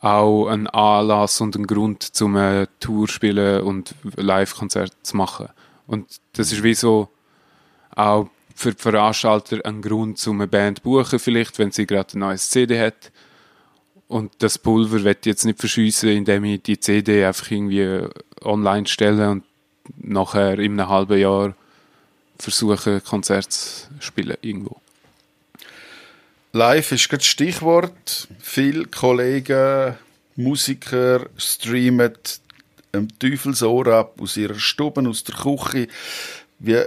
auch 0.00 0.46
ein 0.46 0.68
Anlass 0.68 1.40
und 1.40 1.56
ein 1.56 1.66
Grund, 1.66 2.02
zum 2.02 2.36
eine 2.36 2.68
Tour 2.78 3.08
spielen 3.08 3.62
und 3.62 3.94
Live-Konzert 4.16 4.92
zu 5.02 5.16
machen. 5.16 5.48
Und 5.86 6.06
das 6.34 6.52
ist 6.52 6.62
wie 6.62 6.74
so 6.74 7.08
auch 7.96 8.28
für 8.54 8.72
die 8.72 8.80
Veranstalter 8.80 9.58
ein 9.64 9.82
Grund, 9.82 10.24
um 10.26 10.40
eine 10.40 10.48
Band 10.48 10.78
zu 10.78 10.84
buchen, 10.84 11.18
vielleicht, 11.18 11.58
wenn 11.58 11.72
sie 11.72 11.86
gerade 11.86 12.16
ein 12.16 12.20
neues 12.20 12.50
CD 12.50 12.78
hat 12.78 13.10
und 14.08 14.32
das 14.38 14.58
Pulver 14.58 15.04
wird 15.04 15.26
jetzt 15.26 15.44
nicht 15.44 15.60
verschiessen, 15.60 16.08
indem 16.08 16.44
ich 16.44 16.62
die 16.62 16.80
CD 16.80 17.24
einfach 17.24 17.50
irgendwie 17.50 18.06
online 18.42 18.86
stelle 18.86 19.30
und 19.30 19.44
nachher 19.96 20.58
in 20.58 20.80
einem 20.80 20.88
halben 20.88 21.18
Jahr 21.18 21.54
versuche, 22.38 23.00
Konzert 23.00 23.52
zu 23.52 23.88
spielen 24.00 24.36
irgendwo. 24.42 24.80
Live 26.52 26.92
ist 26.92 27.12
das 27.12 27.24
Stichwort. 27.24 28.28
Viele 28.40 28.86
Kollegen, 28.86 29.96
Musiker 30.36 31.26
streamen 31.36 32.12
ein 32.92 33.08
Teufelsohr 33.18 33.86
ab 33.88 34.20
aus 34.20 34.36
ihrer 34.36 34.58
Stube, 34.58 35.06
aus 35.08 35.24
der 35.24 35.34
Küche. 35.34 35.88
Wie, 36.58 36.80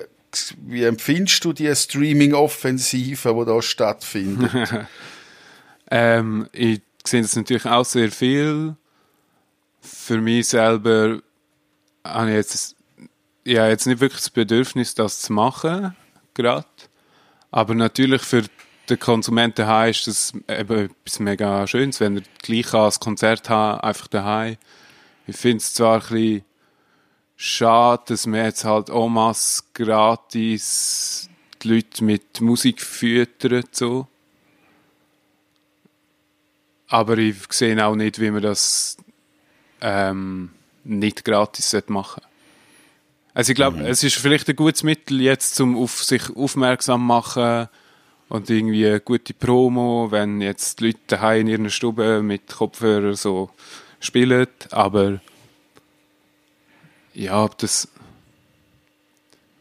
wie 0.65 0.83
empfindest 0.83 1.43
du 1.45 1.53
die 1.53 1.73
Streaming-Offensive, 1.73 3.33
die 3.33 3.45
da 3.45 3.61
stattfindet? 3.61 4.51
ähm, 5.91 6.47
ich 6.51 6.81
sehe 7.05 7.21
das 7.21 7.35
natürlich 7.35 7.65
auch 7.65 7.85
sehr 7.85 8.11
viel. 8.11 8.75
Für 9.81 10.19
mich 10.21 10.47
selber 10.47 11.21
habe 12.03 12.29
ich 12.29 12.35
jetzt, 12.35 12.75
ja, 13.45 13.67
jetzt 13.67 13.87
nicht 13.87 13.99
wirklich 13.99 14.21
das 14.21 14.29
Bedürfnis, 14.29 14.95
das 14.95 15.21
zu 15.21 15.33
machen, 15.33 15.95
gerade. 16.33 16.67
Aber 17.49 17.73
natürlich 17.75 18.21
für 18.21 18.43
den 18.89 18.99
Konsumenten 18.99 19.65
daheim 19.65 19.91
ist 19.91 20.07
das 20.07 20.33
eben 20.47 20.85
etwas 20.85 21.19
mega 21.19 21.67
Schönes, 21.67 21.99
wenn 21.99 22.17
er 22.17 22.23
gleich 22.41 22.73
als 22.73 22.99
Konzert 22.99 23.49
hat, 23.49 23.83
einfach 23.83 24.07
daheim. 24.07 24.57
Ich 25.27 25.37
finde 25.37 25.57
es 25.57 25.73
zwar 25.73 25.95
ein 25.95 25.99
bisschen 26.01 26.45
schade, 27.35 28.03
dass 28.07 28.25
man 28.27 28.45
jetzt 28.45 28.65
halt 28.65 28.89
masse 28.89 29.63
gratis 29.73 31.29
die 31.61 31.75
Leute 31.75 32.03
mit 32.03 32.41
Musik 32.41 32.81
füttert, 32.81 33.75
so. 33.75 34.07
Aber 36.87 37.17
ich 37.17 37.37
sehe 37.51 37.85
auch 37.85 37.95
nicht, 37.95 38.19
wie 38.19 38.31
man 38.31 38.41
das 38.41 38.97
ähm, 39.79 40.51
nicht 40.83 41.23
gratis 41.23 41.71
machen 41.87 42.21
sollte. 42.21 42.30
Also 43.33 43.51
ich 43.51 43.55
glaube, 43.55 43.77
mhm. 43.77 43.85
es 43.85 44.03
ist 44.03 44.17
vielleicht 44.17 44.49
ein 44.49 44.55
gutes 44.55 44.83
Mittel 44.83 45.21
jetzt, 45.21 45.59
um 45.61 45.77
auf 45.77 46.03
sich 46.03 46.35
aufmerksam 46.35 47.05
machen 47.05 47.69
und 48.29 48.49
irgendwie 48.49 48.87
eine 48.87 48.99
gute 48.99 49.33
Promo, 49.33 50.07
wenn 50.11 50.41
jetzt 50.41 50.79
die 50.79 50.87
Leute 50.87 50.99
daheim 51.07 51.41
in 51.41 51.47
ihren 51.47 51.69
Stube 51.69 52.21
mit 52.21 52.47
Kopfhörern 52.47 53.15
so 53.15 53.49
spielen, 53.99 54.47
aber 54.71 55.21
ja, 57.13 57.43
ob 57.43 57.57
das 57.57 57.87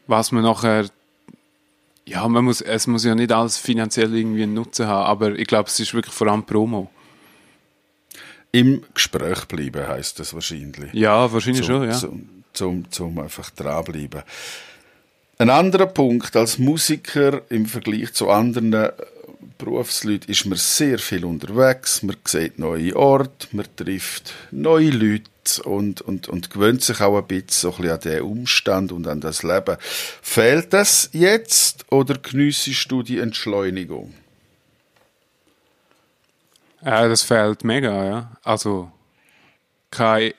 was 0.07 0.33
man 0.33 0.43
nachher 0.43 0.87
ja, 2.07 2.27
man 2.27 2.45
muss, 2.45 2.61
es 2.61 2.89
muss 2.89 3.05
ja 3.05 3.15
nicht 3.15 3.31
alles 3.31 3.57
finanziell 3.57 4.13
irgendwie 4.17 4.43
einen 4.43 4.55
Nutzen 4.55 4.89
haben, 4.89 5.07
aber 5.07 5.39
ich 5.39 5.47
glaube, 5.47 5.69
es 5.69 5.79
ist 5.79 5.95
wirklich 5.95 6.15
vor 6.15 6.27
allem 6.27 6.45
Promo. 6.45 6.91
Im 8.51 8.83
Gespräch 8.95 9.45
bleiben 9.45 9.87
heißt 9.87 10.19
das 10.19 10.35
wahrscheinlich. 10.35 10.93
Ja, 10.93 11.33
wahrscheinlich 11.33 11.65
zum, 11.65 11.77
schon, 11.77 11.89
ja. 11.89 11.97
Zum, 11.97 12.40
zum, 12.53 12.91
zum 12.91 13.19
einfach 13.19 13.51
dranbleiben. 13.51 14.23
Ein 15.39 15.51
anderer 15.51 15.87
Punkt, 15.87 16.37
als 16.37 16.59
Musiker 16.59 17.43
im 17.49 17.65
Vergleich 17.67 18.13
zu 18.13 18.29
anderen 18.29 18.73
äh, 18.75 18.93
Berufsleuten 19.57 20.31
ist 20.31 20.45
man 20.47 20.59
sehr 20.59 20.99
viel 20.99 21.25
unterwegs, 21.25 22.03
man 22.03 22.17
sieht 22.27 22.59
neue 22.59 22.95
Orte, 22.97 23.49
man 23.53 23.67
trifft 23.77 24.35
neue 24.51 24.91
Leute 24.91 25.31
und, 25.65 26.01
und, 26.03 26.29
und 26.29 26.51
gewöhnt 26.51 26.83
sich 26.83 27.01
auch 27.01 27.17
ein 27.17 27.27
bisschen, 27.27 27.91
an 27.91 28.01
den 28.01 28.23
Umstand 28.23 28.93
und 28.93 29.07
an 29.07 29.21
das 29.21 29.43
Leben. 29.43 29.77
Fehlt 29.81 30.73
das 30.73 31.11
jetzt 31.13 31.87
oder 31.91 32.19
geniessest 32.19 32.91
du 32.91 33.03
die 33.03 33.19
Entschleunigung? 33.19 34.13
Ja, 36.83 37.09
das 37.09 37.23
fehlt 37.23 37.65
mega, 37.65 38.05
ja. 38.05 38.33
Also, 38.43 38.91
kein, 39.91 40.33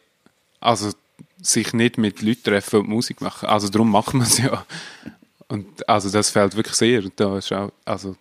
also 0.59 0.91
sich 1.41 1.73
nicht 1.73 1.97
mit 1.97 2.21
Leuten 2.21 2.43
treffen 2.43 2.81
und 2.81 2.89
Musik 2.89 3.21
machen. 3.21 3.49
Also 3.49 3.69
darum 3.69 3.91
machen 3.91 4.19
wir 4.19 4.27
es 4.27 4.37
ja. 4.37 4.65
Und 5.47 5.87
also 5.89 6.09
das 6.09 6.29
fehlt 6.29 6.55
wirklich 6.55 6.75
sehr. 6.75 7.03
Da 7.15 7.37
ist 7.37 7.51
auch, 7.51 7.71
also 7.83 8.15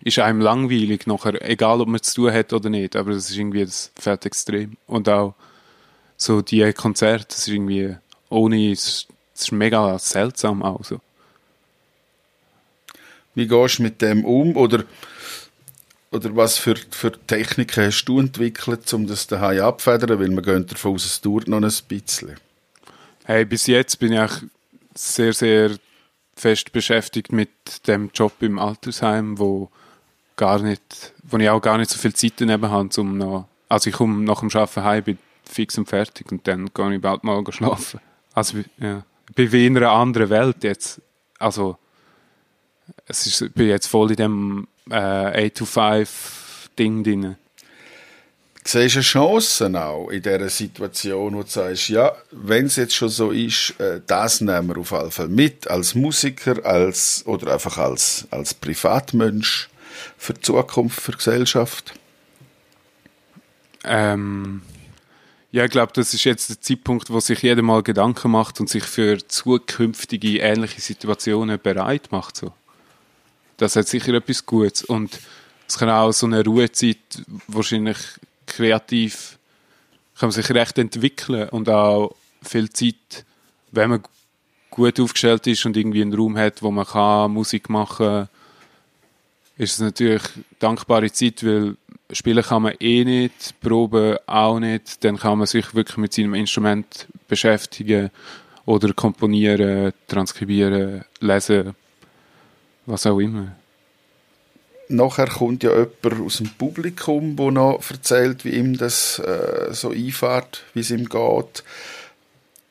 ist 0.00 0.18
einem 0.18 0.40
langweilig 0.40 1.06
nachher, 1.06 1.42
egal 1.48 1.80
ob 1.80 1.88
man 1.88 2.00
es 2.00 2.12
zu 2.12 2.22
tun 2.22 2.32
hat 2.32 2.52
oder 2.52 2.70
nicht, 2.70 2.94
aber 2.94 3.12
das 3.12 3.30
ist 3.30 3.36
irgendwie, 3.36 3.64
das 3.64 3.90
fehlt 3.98 4.26
extrem. 4.26 4.76
Und 4.86 5.08
auch 5.08 5.34
so 6.16 6.42
die 6.42 6.72
Konzerte, 6.72 7.26
das 7.28 7.38
ist 7.38 7.48
irgendwie 7.48 7.96
ohne, 8.28 8.70
das 8.70 9.06
ist 9.34 9.52
mega 9.52 9.98
seltsam 9.98 10.62
auch 10.62 10.84
so. 10.84 11.00
Wie 13.34 13.46
gehst 13.46 13.78
du 13.78 13.84
mit 13.84 14.02
dem 14.02 14.24
um? 14.24 14.56
Oder 14.56 14.84
oder 16.10 16.34
was 16.34 16.56
für, 16.56 16.74
für 16.90 17.12
Techniken 17.26 17.84
hast 17.84 18.04
du 18.06 18.18
entwickelt, 18.18 18.92
um 18.94 19.06
das 19.06 19.26
daheim 19.26 19.60
abfedern? 19.60 20.18
Weil 20.18 20.30
man 20.30 20.42
geht 20.42 20.72
davon 20.72 20.94
aus, 20.94 21.04
es 21.04 21.20
dauert 21.20 21.48
noch 21.48 21.62
ein 21.62 21.72
bisschen. 21.88 22.36
Hey, 23.30 23.44
bis 23.44 23.66
jetzt 23.66 23.98
bin 23.98 24.14
ich 24.14 24.30
sehr, 24.94 25.34
sehr 25.34 25.72
fest 26.34 26.72
beschäftigt 26.72 27.30
mit 27.30 27.86
dem 27.86 28.08
Job 28.14 28.32
im 28.40 28.58
Altersheim, 28.58 29.38
wo 29.38 29.68
gar 30.36 30.62
nicht, 30.62 31.12
wo 31.24 31.36
ich 31.36 31.50
auch 31.50 31.60
gar 31.60 31.76
nicht 31.76 31.90
so 31.90 31.98
viel 31.98 32.14
Zeit 32.14 32.32
daneben 32.38 32.70
habe, 32.70 32.88
um 32.96 33.18
noch, 33.18 33.46
also 33.68 33.90
ich 33.90 33.96
komme 33.96 34.24
nach 34.24 34.40
dem 34.40 34.48
Arbeiten 34.48 34.82
heim, 34.82 35.04
bin 35.04 35.18
fix 35.44 35.76
und 35.76 35.90
fertig 35.90 36.32
und 36.32 36.48
dann 36.48 36.70
gehe 36.72 36.94
ich 36.94 37.02
bald 37.02 37.22
mal 37.22 37.44
schlafen. 37.50 38.00
Also, 38.32 38.60
ja, 38.78 39.04
ich 39.28 39.34
bin 39.34 39.52
wie 39.52 39.66
in 39.66 39.76
einer 39.76 39.90
anderen 39.90 40.30
Welt 40.30 40.64
jetzt. 40.64 41.02
Also, 41.38 41.76
es 43.04 43.26
ist, 43.26 43.42
ich 43.42 43.52
bin 43.52 43.68
jetzt 43.68 43.88
voll 43.88 44.12
in 44.12 44.16
dem 44.16 44.68
äh, 44.88 45.50
8-to-5-Ding 45.50 47.04
drin. 47.04 47.36
Siehst 48.68 48.96
du 48.96 49.00
Chancen 49.00 49.76
auch 49.76 50.10
in 50.10 50.20
dieser 50.20 50.50
Situation, 50.50 51.34
wo 51.34 51.42
du 51.42 51.48
sagst, 51.48 51.88
ja, 51.88 52.12
wenn 52.32 52.66
es 52.66 52.76
jetzt 52.76 52.94
schon 52.94 53.08
so 53.08 53.30
ist, 53.30 53.80
äh, 53.80 54.02
das 54.06 54.42
nehmen 54.42 54.68
wir 54.68 54.76
auf 54.76 54.90
jeden 54.90 55.10
Fall 55.10 55.28
mit, 55.28 55.70
als 55.70 55.94
Musiker 55.94 56.62
als, 56.66 57.22
oder 57.24 57.54
einfach 57.54 57.78
als, 57.78 58.28
als 58.30 58.52
Privatmensch 58.52 59.70
für 60.18 60.34
die 60.34 60.42
Zukunft, 60.42 61.00
für 61.00 61.12
die 61.12 61.16
Gesellschaft? 61.16 61.94
Ähm, 63.84 64.60
ja, 65.50 65.64
ich 65.64 65.70
glaube, 65.70 65.92
das 65.94 66.12
ist 66.12 66.24
jetzt 66.24 66.50
der 66.50 66.60
Zeitpunkt, 66.60 67.08
wo 67.08 67.20
sich 67.20 67.40
jeder 67.40 67.62
mal 67.62 67.82
Gedanken 67.82 68.30
macht 68.30 68.60
und 68.60 68.68
sich 68.68 68.84
für 68.84 69.16
zukünftige 69.26 70.40
ähnliche 70.40 70.82
Situationen 70.82 71.58
bereit 71.58 72.08
macht. 72.10 72.36
So 72.36 72.52
das 73.56 73.76
hat 73.76 73.88
sicher 73.88 74.12
etwas 74.14 74.44
Gutes. 74.44 74.84
Und 74.84 75.18
es 75.66 75.78
kann 75.78 75.90
auch 75.90 76.12
so 76.12 76.26
eine 76.26 76.44
Ruhezeit 76.44 76.98
wahrscheinlich 77.46 77.96
kreativ 78.58 79.38
kann 80.18 80.28
man 80.28 80.32
sich 80.32 80.50
recht 80.50 80.78
entwickeln 80.78 81.48
und 81.50 81.68
auch 81.68 82.14
viel 82.42 82.68
Zeit, 82.70 83.24
wenn 83.70 83.90
man 83.90 84.02
gut 84.70 84.98
aufgestellt 84.98 85.46
ist 85.46 85.64
und 85.64 85.76
irgendwie 85.76 86.02
einen 86.02 86.14
Raum 86.14 86.36
hat, 86.36 86.60
wo 86.62 86.70
man 86.72 86.84
kann 86.84 87.30
Musik 87.30 87.70
machen 87.70 88.06
kann, 88.06 88.28
ist 89.56 89.74
es 89.74 89.80
natürlich 89.80 90.22
dankbare 90.58 91.12
Zeit, 91.12 91.44
weil 91.44 91.76
spielen 92.10 92.42
kann 92.42 92.62
man 92.62 92.74
eh 92.80 93.04
nicht, 93.04 93.60
proben 93.60 94.16
auch 94.26 94.58
nicht, 94.58 95.04
dann 95.04 95.18
kann 95.18 95.38
man 95.38 95.46
sich 95.46 95.72
wirklich 95.74 95.96
mit 95.96 96.12
seinem 96.12 96.34
Instrument 96.34 97.06
beschäftigen 97.28 98.10
oder 98.66 98.92
komponieren, 98.92 99.92
transkribieren, 100.08 101.04
lesen 101.20 101.74
was 102.86 103.06
auch 103.06 103.18
immer. 103.20 103.57
Nachher 104.88 105.26
kommt 105.26 105.62
ja 105.62 105.70
jemand 105.70 106.24
aus 106.24 106.38
dem 106.38 106.48
Publikum, 106.48 107.36
der 107.36 107.50
noch 107.50 107.82
erzählt, 107.90 108.44
wie 108.44 108.54
ihm 108.54 108.78
das 108.78 109.18
äh, 109.18 109.72
so 109.72 109.90
einfährt, 109.90 110.62
wie 110.72 110.80
es 110.80 110.90
ihm 110.90 111.08
geht. 111.08 111.62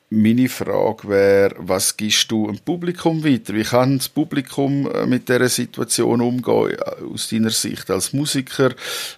Meine 0.10 0.48
Frage 0.48 1.10
wäre, 1.10 1.56
was 1.58 1.96
gibst 1.98 2.32
du 2.32 2.48
dem 2.48 2.60
Publikum 2.60 3.24
weiter? 3.26 3.54
Wie 3.54 3.64
kann 3.64 3.98
das 3.98 4.08
Publikum 4.08 4.90
äh, 4.90 5.06
mit 5.06 5.28
dieser 5.30 5.50
Situation 5.50 6.22
umgehen, 6.22 6.78
äh, 6.80 7.04
aus 7.14 7.30
deiner 7.30 7.50
Sicht 7.50 7.92
als 7.92 8.14
Musiker? 8.14 8.74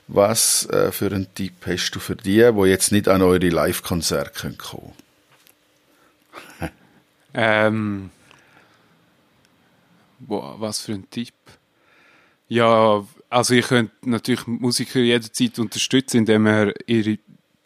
Was 0.08 0.66
äh, 0.66 0.92
für 0.92 1.06
einen 1.14 1.34
Tipp 1.36 1.54
hast 1.68 1.92
du 1.92 2.00
für 2.00 2.16
die, 2.16 2.52
die 2.52 2.68
jetzt 2.68 2.92
nicht 2.92 3.08
an 3.08 3.22
eure 3.22 3.50
Live-Konzerte 3.50 4.32
kommen 4.58 4.58
können? 4.58 4.94
ähm, 7.36 8.10
was 10.28 10.82
für 10.82 10.94
ein 10.94 11.10
Tipp. 11.10 11.34
Ja, 12.50 13.06
also 13.30 13.54
ich 13.54 13.68
könnte 13.68 13.94
natürlich 14.02 14.46
Musiker 14.48 15.00
jederzeit 15.00 15.60
unterstützen, 15.60 16.18
indem 16.18 16.48
er 16.48 16.74
ihre 16.88 17.20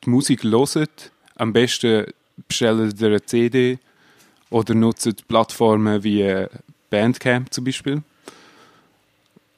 Musik 0.05 0.43
loset. 0.43 1.11
Am 1.35 1.53
besten 1.53 2.05
bestellen 2.47 2.95
sie 2.95 3.05
eine 3.05 3.25
CD 3.25 3.79
oder 4.49 4.75
nutzen 4.75 5.15
Plattformen 5.27 6.03
wie 6.03 6.21
äh, 6.21 6.49
Bandcamp 6.89 7.53
zum 7.53 7.63
Beispiel. 7.63 8.03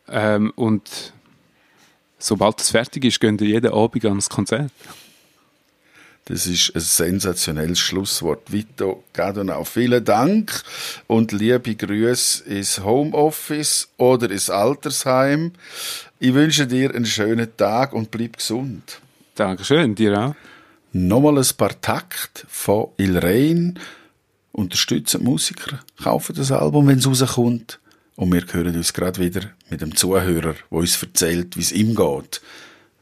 Ähm, 0.07 0.53
und 0.55 1.13
sobald 2.19 2.61
es 2.61 2.69
fertig 2.69 3.05
ist, 3.05 3.19
gehen 3.19 3.39
sie 3.39 3.47
jeden 3.47 3.73
Abend 3.73 4.05
ans 4.05 4.29
Konzert. 4.29 4.71
Das 6.27 6.47
ist 6.47 6.75
ein 6.75 6.81
sensationelles 6.81 7.77
Schlusswort. 7.77 8.51
Vito 8.51 9.03
Gadonau, 9.13 9.63
vielen 9.63 10.03
Dank 10.03 10.63
und 11.05 11.31
liebe 11.31 11.75
Grüße 11.75 12.45
ins 12.45 12.83
Homeoffice 12.83 13.89
oder 13.97 14.31
ins 14.31 14.49
Altersheim. 14.49 15.51
Ich 16.19 16.33
wünsche 16.33 16.65
dir 16.65 16.95
einen 16.95 17.05
schönen 17.05 17.55
Tag 17.55 17.93
und 17.93 18.09
bleib 18.09 18.37
gesund. 18.37 19.01
Dankeschön, 19.35 19.93
dir 19.93 20.19
auch. 20.19 20.35
Nochmal 20.93 21.37
ein 21.37 21.57
paar 21.57 21.79
Takt 21.79 22.47
von 22.49 22.87
Il 22.97 23.19
Rein. 23.19 23.77
Unterstützen 24.51 25.19
die 25.19 25.25
Musiker, 25.25 25.79
kaufen 26.01 26.35
das 26.35 26.51
Album, 26.51 26.87
wenn 26.87 26.97
es 26.97 27.05
rauskommt. 27.05 27.79
Und 28.15 28.33
wir 28.33 28.43
hören 28.51 28.75
uns 28.75 28.93
gerade 28.93 29.21
wieder 29.21 29.51
mit 29.69 29.81
dem 29.81 29.95
Zuhörer, 29.95 30.53
der 30.53 30.71
uns 30.71 31.03
erzählt, 31.03 31.55
wie 31.55 31.61
es 31.61 31.71
ihm 31.71 31.93
geht, 31.93 32.41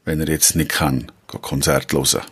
wenn 0.04 0.20
er 0.20 0.28
jetzt 0.28 0.58
nicht 0.58 0.72
kann, 0.72 1.10
Konzert 1.28 1.94
hören. 1.94 2.24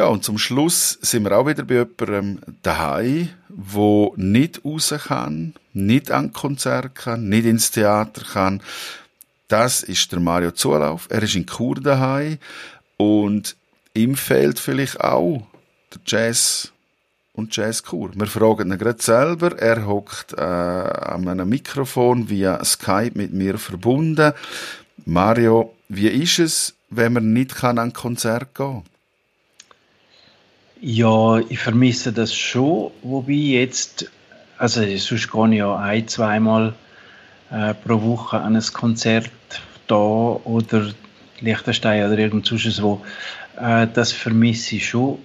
Ja, 0.00 0.06
und 0.06 0.24
zum 0.24 0.38
Schluss 0.38 0.98
sind 1.02 1.24
wir 1.24 1.36
auch 1.36 1.46
wieder 1.46 1.62
bei 1.62 1.74
jemandem 1.74 2.38
daheim, 2.62 3.28
wo 3.50 4.14
nicht 4.16 4.64
raus 4.64 4.94
kann, 5.06 5.52
nicht 5.74 6.10
an 6.10 6.32
Konzert 6.32 6.94
kann, 6.94 7.28
nicht 7.28 7.44
ins 7.44 7.70
Theater 7.70 8.22
kann. 8.24 8.62
Das 9.48 9.82
ist 9.82 10.10
der 10.10 10.20
Mario 10.20 10.52
Zulauf. 10.52 11.06
Er 11.10 11.22
ist 11.22 11.34
in 11.34 11.44
Chur 11.44 11.74
daheim 11.74 12.38
und 12.96 13.56
ihm 13.92 14.16
fehlt 14.16 14.58
vielleicht 14.58 15.02
auch 15.02 15.46
der 15.92 16.00
Jazz 16.06 16.72
und 17.34 17.54
Jazzkur. 17.54 18.12
Wir 18.14 18.26
fragen 18.26 18.72
ihn 18.72 18.78
gerade 18.78 19.02
selber. 19.02 19.58
Er 19.58 19.86
hockt 19.86 20.32
äh, 20.32 20.40
an 20.40 21.28
einem 21.28 21.50
Mikrofon 21.50 22.30
via 22.30 22.64
Skype 22.64 23.12
mit 23.18 23.34
mir 23.34 23.58
verbunden. 23.58 24.32
Mario, 25.04 25.74
wie 25.90 26.08
ist 26.08 26.38
es, 26.38 26.74
wenn 26.88 27.12
man 27.12 27.34
nicht 27.34 27.54
kann 27.54 27.78
an 27.78 27.92
Konzert 27.92 28.54
gehen 28.54 28.82
Ja, 30.82 31.38
ich 31.38 31.58
vermisse 31.58 32.10
das 32.10 32.34
schon, 32.34 32.90
wobei 33.02 33.32
jetzt, 33.32 34.10
also 34.56 34.80
sonst 34.96 35.30
gehe 35.30 35.50
ich 35.50 35.58
ja 35.58 35.76
ein, 35.76 36.08
zweimal 36.08 36.72
äh, 37.50 37.74
pro 37.74 38.00
Woche 38.00 38.40
an 38.40 38.56
ein 38.56 38.62
Konzert 38.72 39.30
da 39.88 39.94
oder 39.96 40.90
Liechtenstein 41.40 42.06
oder 42.06 42.18
irgend 42.18 42.46
sonst 42.46 42.82
wo. 42.82 43.02
Äh, 43.60 43.88
das 43.92 44.12
vermisse 44.12 44.76
ich 44.76 44.88
schon. 44.88 45.18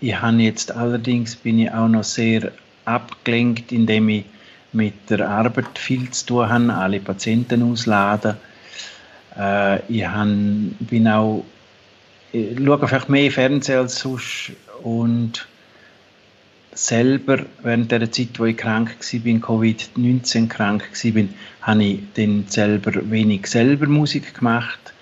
Ich 0.00 0.14
habe 0.14 0.36
jetzt 0.42 0.70
allerdings 0.70 1.34
bin 1.34 1.58
ich 1.58 1.72
auch 1.72 1.88
noch 1.88 2.04
sehr 2.04 2.52
abgelenkt, 2.84 3.72
indem 3.72 4.08
ich 4.10 4.24
mit 4.72 5.10
der 5.10 5.28
Arbeit 5.28 5.76
viel 5.76 6.08
zu 6.10 6.26
tun 6.26 6.48
habe, 6.48 6.72
alle 6.72 7.00
Patienten 7.00 7.64
ausladen. 7.64 8.36
Äh, 9.36 9.80
ich 9.88 10.06
habe, 10.06 10.30
bin 10.78 11.08
auch, 11.08 11.44
ich 12.32 12.58
schaue 12.64 12.86
vielleicht 12.86 13.08
mehr 13.08 13.30
Fernsehen 13.30 13.78
als 13.78 14.00
sonst 14.00 14.52
und 14.82 15.46
selber 16.72 17.44
während 17.62 17.90
der 17.90 18.10
Zeit, 18.10 18.38
wo 18.38 18.44
ich 18.44 18.56
krank 18.56 18.90
war, 18.90 18.96
Covid-19 18.96 20.48
krank 20.48 20.84
war, 20.92 21.24
habe 21.62 21.84
ich 21.84 22.00
dann 22.14 22.44
selber 22.48 22.92
wenig 23.10 23.46
selber 23.46 23.86
Musik 23.86 24.34
gemacht 24.34 24.92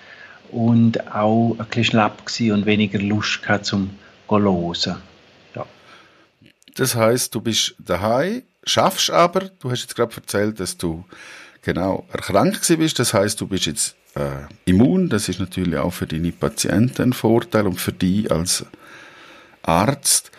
und 0.51 1.13
auch 1.13 1.55
ein 1.57 1.65
bisschen 1.67 1.83
schlapp 1.83 2.23
und 2.39 2.65
weniger 2.65 2.99
Lust 2.99 3.43
gehabt 3.43 3.65
zum 3.65 3.91
hören. 4.27 4.97
Ja. 5.55 5.65
Das 6.75 6.95
heißt, 6.95 7.33
du 7.33 7.41
bist 7.41 7.75
daheim, 7.79 8.43
schaffst 8.63 9.11
aber, 9.11 9.49
du 9.59 9.69
hast 9.69 9.81
jetzt 9.81 9.95
gerade 9.95 10.15
erzählt, 10.15 10.59
dass 10.59 10.77
du 10.77 11.05
genau 11.61 12.05
erkrankt 12.11 12.67
bist, 12.77 12.99
das 12.99 13.13
heißt, 13.13 13.39
du 13.39 13.47
bist 13.47 13.65
jetzt 13.67 13.95
äh, 14.15 14.47
immun, 14.65 15.09
das 15.09 15.29
ist 15.29 15.39
natürlich 15.39 15.77
auch 15.77 15.93
für 15.93 16.07
deine 16.07 16.31
Patienten 16.31 17.01
ein 17.01 17.13
Vorteil 17.13 17.67
und 17.67 17.79
für 17.79 17.93
dich 17.93 18.31
als 18.31 18.65
Arzt. 19.63 20.31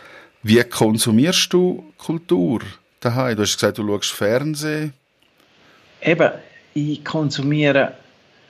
Wie 0.43 0.63
konsumierst 0.63 1.53
du 1.53 1.93
Kultur 1.97 2.61
daheim? 2.99 3.35
Du 3.35 3.43
hast 3.43 3.55
gesagt, 3.55 3.77
du 3.77 3.87
schaust 3.87 4.11
Fernsehen. 4.11 4.93
Eben, 6.01 6.31
ich 6.73 7.05
konsumiere 7.05 7.93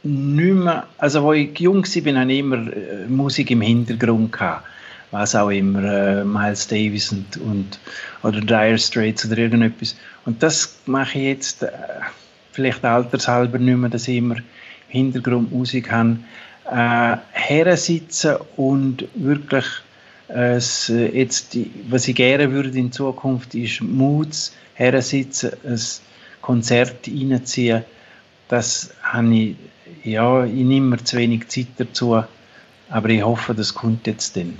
nicht 0.03 0.53
mehr, 0.53 0.87
also 0.97 1.29
als 1.29 1.39
ich 1.39 1.59
jung 1.59 1.83
war, 1.83 2.15
hatte 2.21 2.31
ich 2.31 2.39
immer 2.39 2.73
äh, 2.73 3.07
Musik 3.07 3.51
im 3.51 3.61
Hintergrund 3.61 4.31
gehabt 4.31 4.65
was 5.11 5.35
auch 5.35 5.49
immer, 5.49 5.83
äh, 5.83 6.23
Miles 6.23 6.67
Davis 6.67 7.11
und, 7.11 7.37
und, 7.37 7.79
oder 8.23 8.39
Dire 8.39 8.77
Straits 8.77 9.25
oder 9.25 9.37
irgendetwas. 9.37 9.95
Und 10.25 10.41
das 10.41 10.77
mache 10.85 11.19
ich 11.19 11.25
jetzt 11.25 11.63
äh, 11.63 11.69
vielleicht 12.53 12.83
altershalber 12.83 13.59
nicht 13.59 13.77
mehr, 13.77 13.89
dass 13.89 14.07
ich 14.07 14.17
immer 14.17 14.37
im 14.37 14.43
Hintergrund 14.91 15.51
Musik 15.51 15.91
habe. 15.91 16.17
Äh, 16.69 17.17
hersitzen 17.31 18.35
und 18.55 19.07
wirklich 19.15 19.65
äh, 20.29 20.57
jetzt, 20.57 21.57
was 21.89 22.07
ich 22.07 22.15
gerne 22.15 22.51
würde 22.51 22.77
in 22.77 22.91
Zukunft, 22.91 23.55
ist 23.55 23.81
Moods 23.81 24.53
hersitzen, 24.75 25.51
ein 25.65 25.79
Konzert 26.41 27.07
reinziehen. 27.07 27.83
Das 28.47 28.93
habe 29.03 29.35
ich, 29.35 29.55
ja, 30.03 30.45
ich 30.45 30.53
nehme 30.53 30.91
mir 30.91 31.03
zu 31.03 31.17
wenig 31.17 31.47
Zeit 31.49 31.67
dazu, 31.77 32.23
aber 32.89 33.09
ich 33.09 33.23
hoffe, 33.23 33.53
das 33.53 33.73
kommt 33.73 34.07
jetzt 34.07 34.37
dann. 34.37 34.57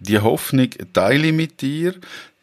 Die 0.00 0.18
Hoffnung 0.18 0.70
teile 0.92 1.26
ich 1.26 1.32
mit 1.32 1.60
dir. 1.60 1.94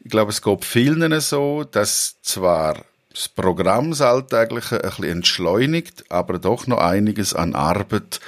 Ich 0.04 0.12
glaube, 0.12 0.32
es 0.32 0.42
geht 0.42 0.66
vielen 0.66 1.20
so, 1.22 1.64
dass 1.64 2.22
zwar 2.22 2.84
das 3.16 3.30
Programm 3.30 3.92
das 3.92 4.02
Alltägliche 4.02 4.84
ein 4.84 4.90
bisschen 4.90 5.06
entschleunigt, 5.06 6.04
aber 6.10 6.38
doch 6.38 6.68
noch 6.68 6.80
einiges 6.80 7.34
an 7.34 7.56
Arbeit 7.56 8.20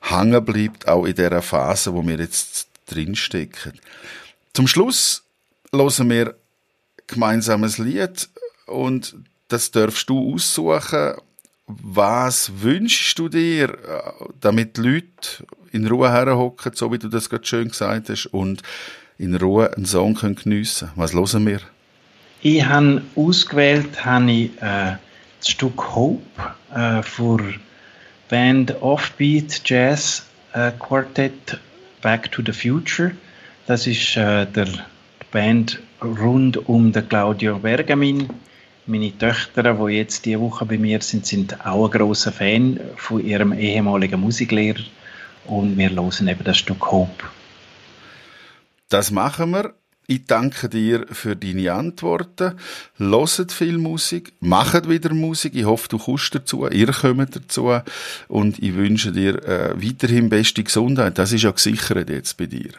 hängen 0.00 0.44
bleibt, 0.44 0.86
auch 0.86 1.04
in 1.04 1.16
der 1.16 1.42
Phase, 1.42 1.92
wo 1.92 2.06
wir 2.06 2.18
jetzt 2.18 2.68
drinstecken. 2.86 3.72
Zum 4.54 4.68
Schluss 4.68 5.24
hören 5.72 6.10
wir 6.10 6.36
gemeinsames 7.08 7.78
Lied 7.78 8.28
und 8.66 9.16
das 9.48 9.72
darfst 9.72 10.08
du 10.08 10.34
aussuchen. 10.34 11.14
Was 11.66 12.62
wünschst 12.62 13.18
du 13.18 13.28
dir, 13.28 13.76
damit 14.40 14.76
die 14.76 14.82
Leute 14.82 15.46
in 15.72 15.86
Ruhe 15.86 16.10
herhocken, 16.10 16.72
so 16.74 16.92
wie 16.92 16.98
du 16.98 17.08
das 17.08 17.28
gerade 17.28 17.44
schön 17.44 17.68
gesagt 17.68 18.08
hast, 18.08 18.26
und 18.26 18.62
in 19.18 19.34
Ruhe 19.34 19.74
einen 19.76 19.84
Song 19.84 20.14
können 20.14 20.36
geniessen 20.36 20.90
Was 20.94 21.12
hören 21.12 21.46
wir? 21.46 21.60
Ich 22.40 22.64
habe 22.64 23.02
ausgewählt 23.16 24.04
habe 24.04 24.30
ich, 24.30 24.50
äh, 24.62 24.96
das 25.40 25.48
Stück 25.48 25.94
Hope 25.96 26.22
äh, 26.72 27.02
für 27.02 27.38
Band 28.28 28.80
Offbeat 28.80 29.60
Jazz 29.64 30.24
äh, 30.52 30.70
Quartet 30.78 31.58
Back 32.00 32.30
to 32.30 32.42
the 32.46 32.52
Future. 32.52 33.10
Das 33.66 33.88
ist 33.88 34.16
äh, 34.16 34.46
der 34.46 34.68
Band 35.32 35.80
rund 36.00 36.68
um 36.68 36.92
den 36.92 37.08
Claudio 37.08 37.58
Bergamin. 37.58 38.28
Meine 38.86 39.18
Töchter, 39.18 39.74
die 39.74 39.92
jetzt 39.94 40.24
diese 40.24 40.40
Woche 40.40 40.64
bei 40.64 40.78
mir 40.78 41.00
sind, 41.02 41.26
sind 41.26 41.66
auch 41.66 41.86
ein 41.86 41.90
grosser 41.90 42.30
Fan 42.30 42.78
von 42.96 43.24
ihrem 43.24 43.52
ehemaligen 43.52 44.20
Musiklehrer 44.20 44.84
und 45.46 45.76
wir 45.76 45.90
hören 45.90 46.28
eben 46.28 46.44
das 46.44 46.58
Stück 46.58 46.90
Hope. 46.90 47.24
Das 48.88 49.10
machen 49.10 49.50
wir. 49.50 49.74
Ich 50.10 50.24
danke 50.24 50.70
dir 50.70 51.04
für 51.12 51.36
deine 51.36 51.70
Antworten. 51.70 52.54
Hört 52.96 53.52
viel 53.52 53.76
Musik, 53.76 54.32
macht 54.40 54.88
wieder 54.88 55.12
Musik. 55.12 55.54
Ich 55.54 55.66
hoffe, 55.66 55.86
du 55.90 55.98
kommst 55.98 56.34
dazu, 56.34 56.66
ihr 56.66 56.90
kommt 56.92 57.36
dazu. 57.36 57.78
Und 58.26 58.58
ich 58.58 58.74
wünsche 58.74 59.12
dir 59.12 59.34
äh, 59.46 59.74
weiterhin 59.76 60.30
beste 60.30 60.64
Gesundheit. 60.64 61.18
Das 61.18 61.32
ist 61.32 61.42
ja 61.42 61.50
gesichert 61.50 62.08
jetzt 62.08 62.38
bei 62.38 62.46
dir. 62.46 62.70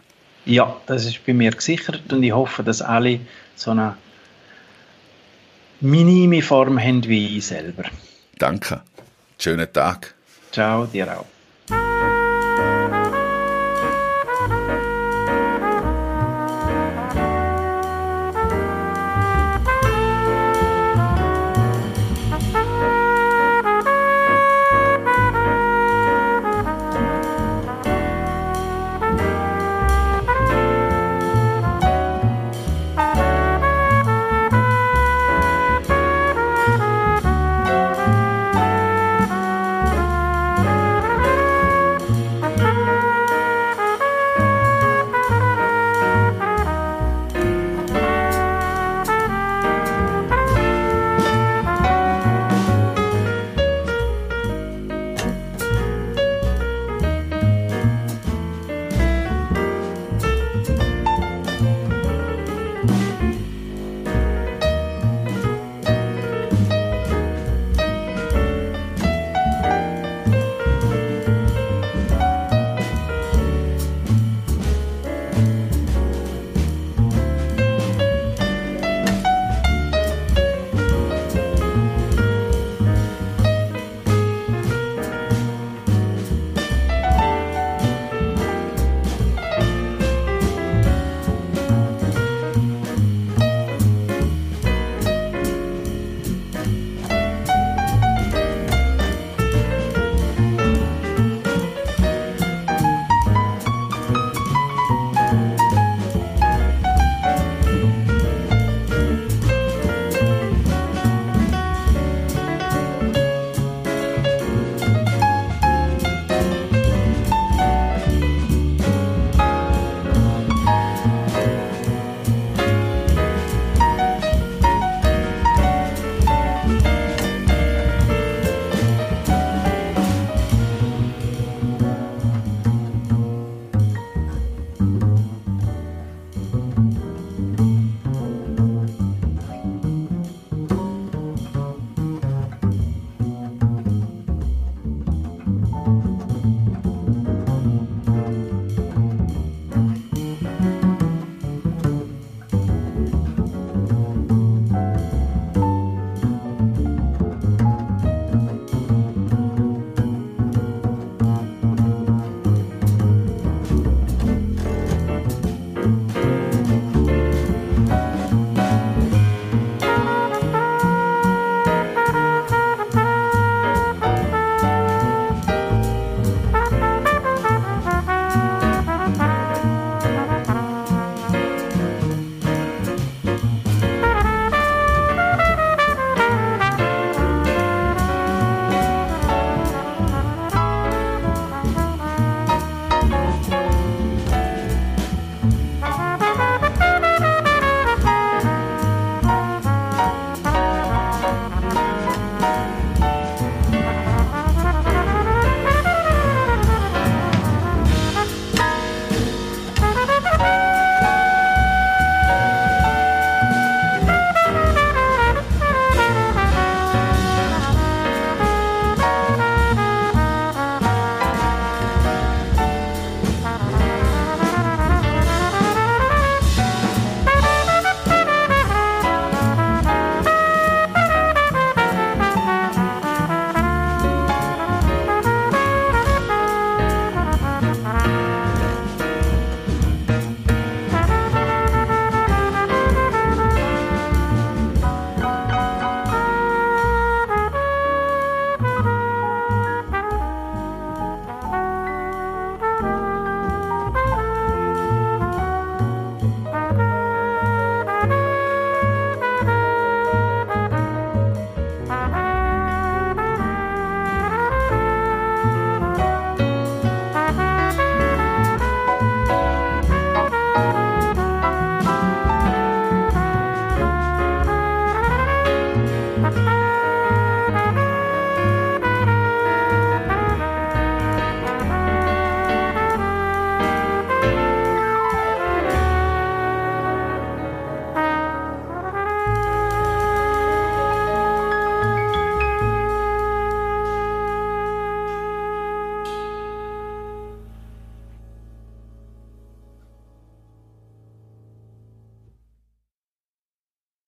Ja, 0.46 0.76
das 0.88 1.06
ist 1.06 1.24
bei 1.24 1.36
mir 1.36 1.52
gesichert 1.52 2.12
und 2.12 2.24
ich 2.24 2.32
hoffe, 2.32 2.64
dass 2.64 2.82
alle 2.82 3.20
so 3.56 3.70
eine 3.72 3.96
minime 5.82 6.42
Form 6.42 6.80
haben 6.80 7.08
wie 7.08 7.38
ich 7.38 7.46
selber. 7.46 7.84
Danke. 8.40 8.82
Schönen 9.38 9.72
Tag. 9.72 10.16
Ciao, 10.52 10.88
dir 10.88 11.16
auch. 11.16 11.39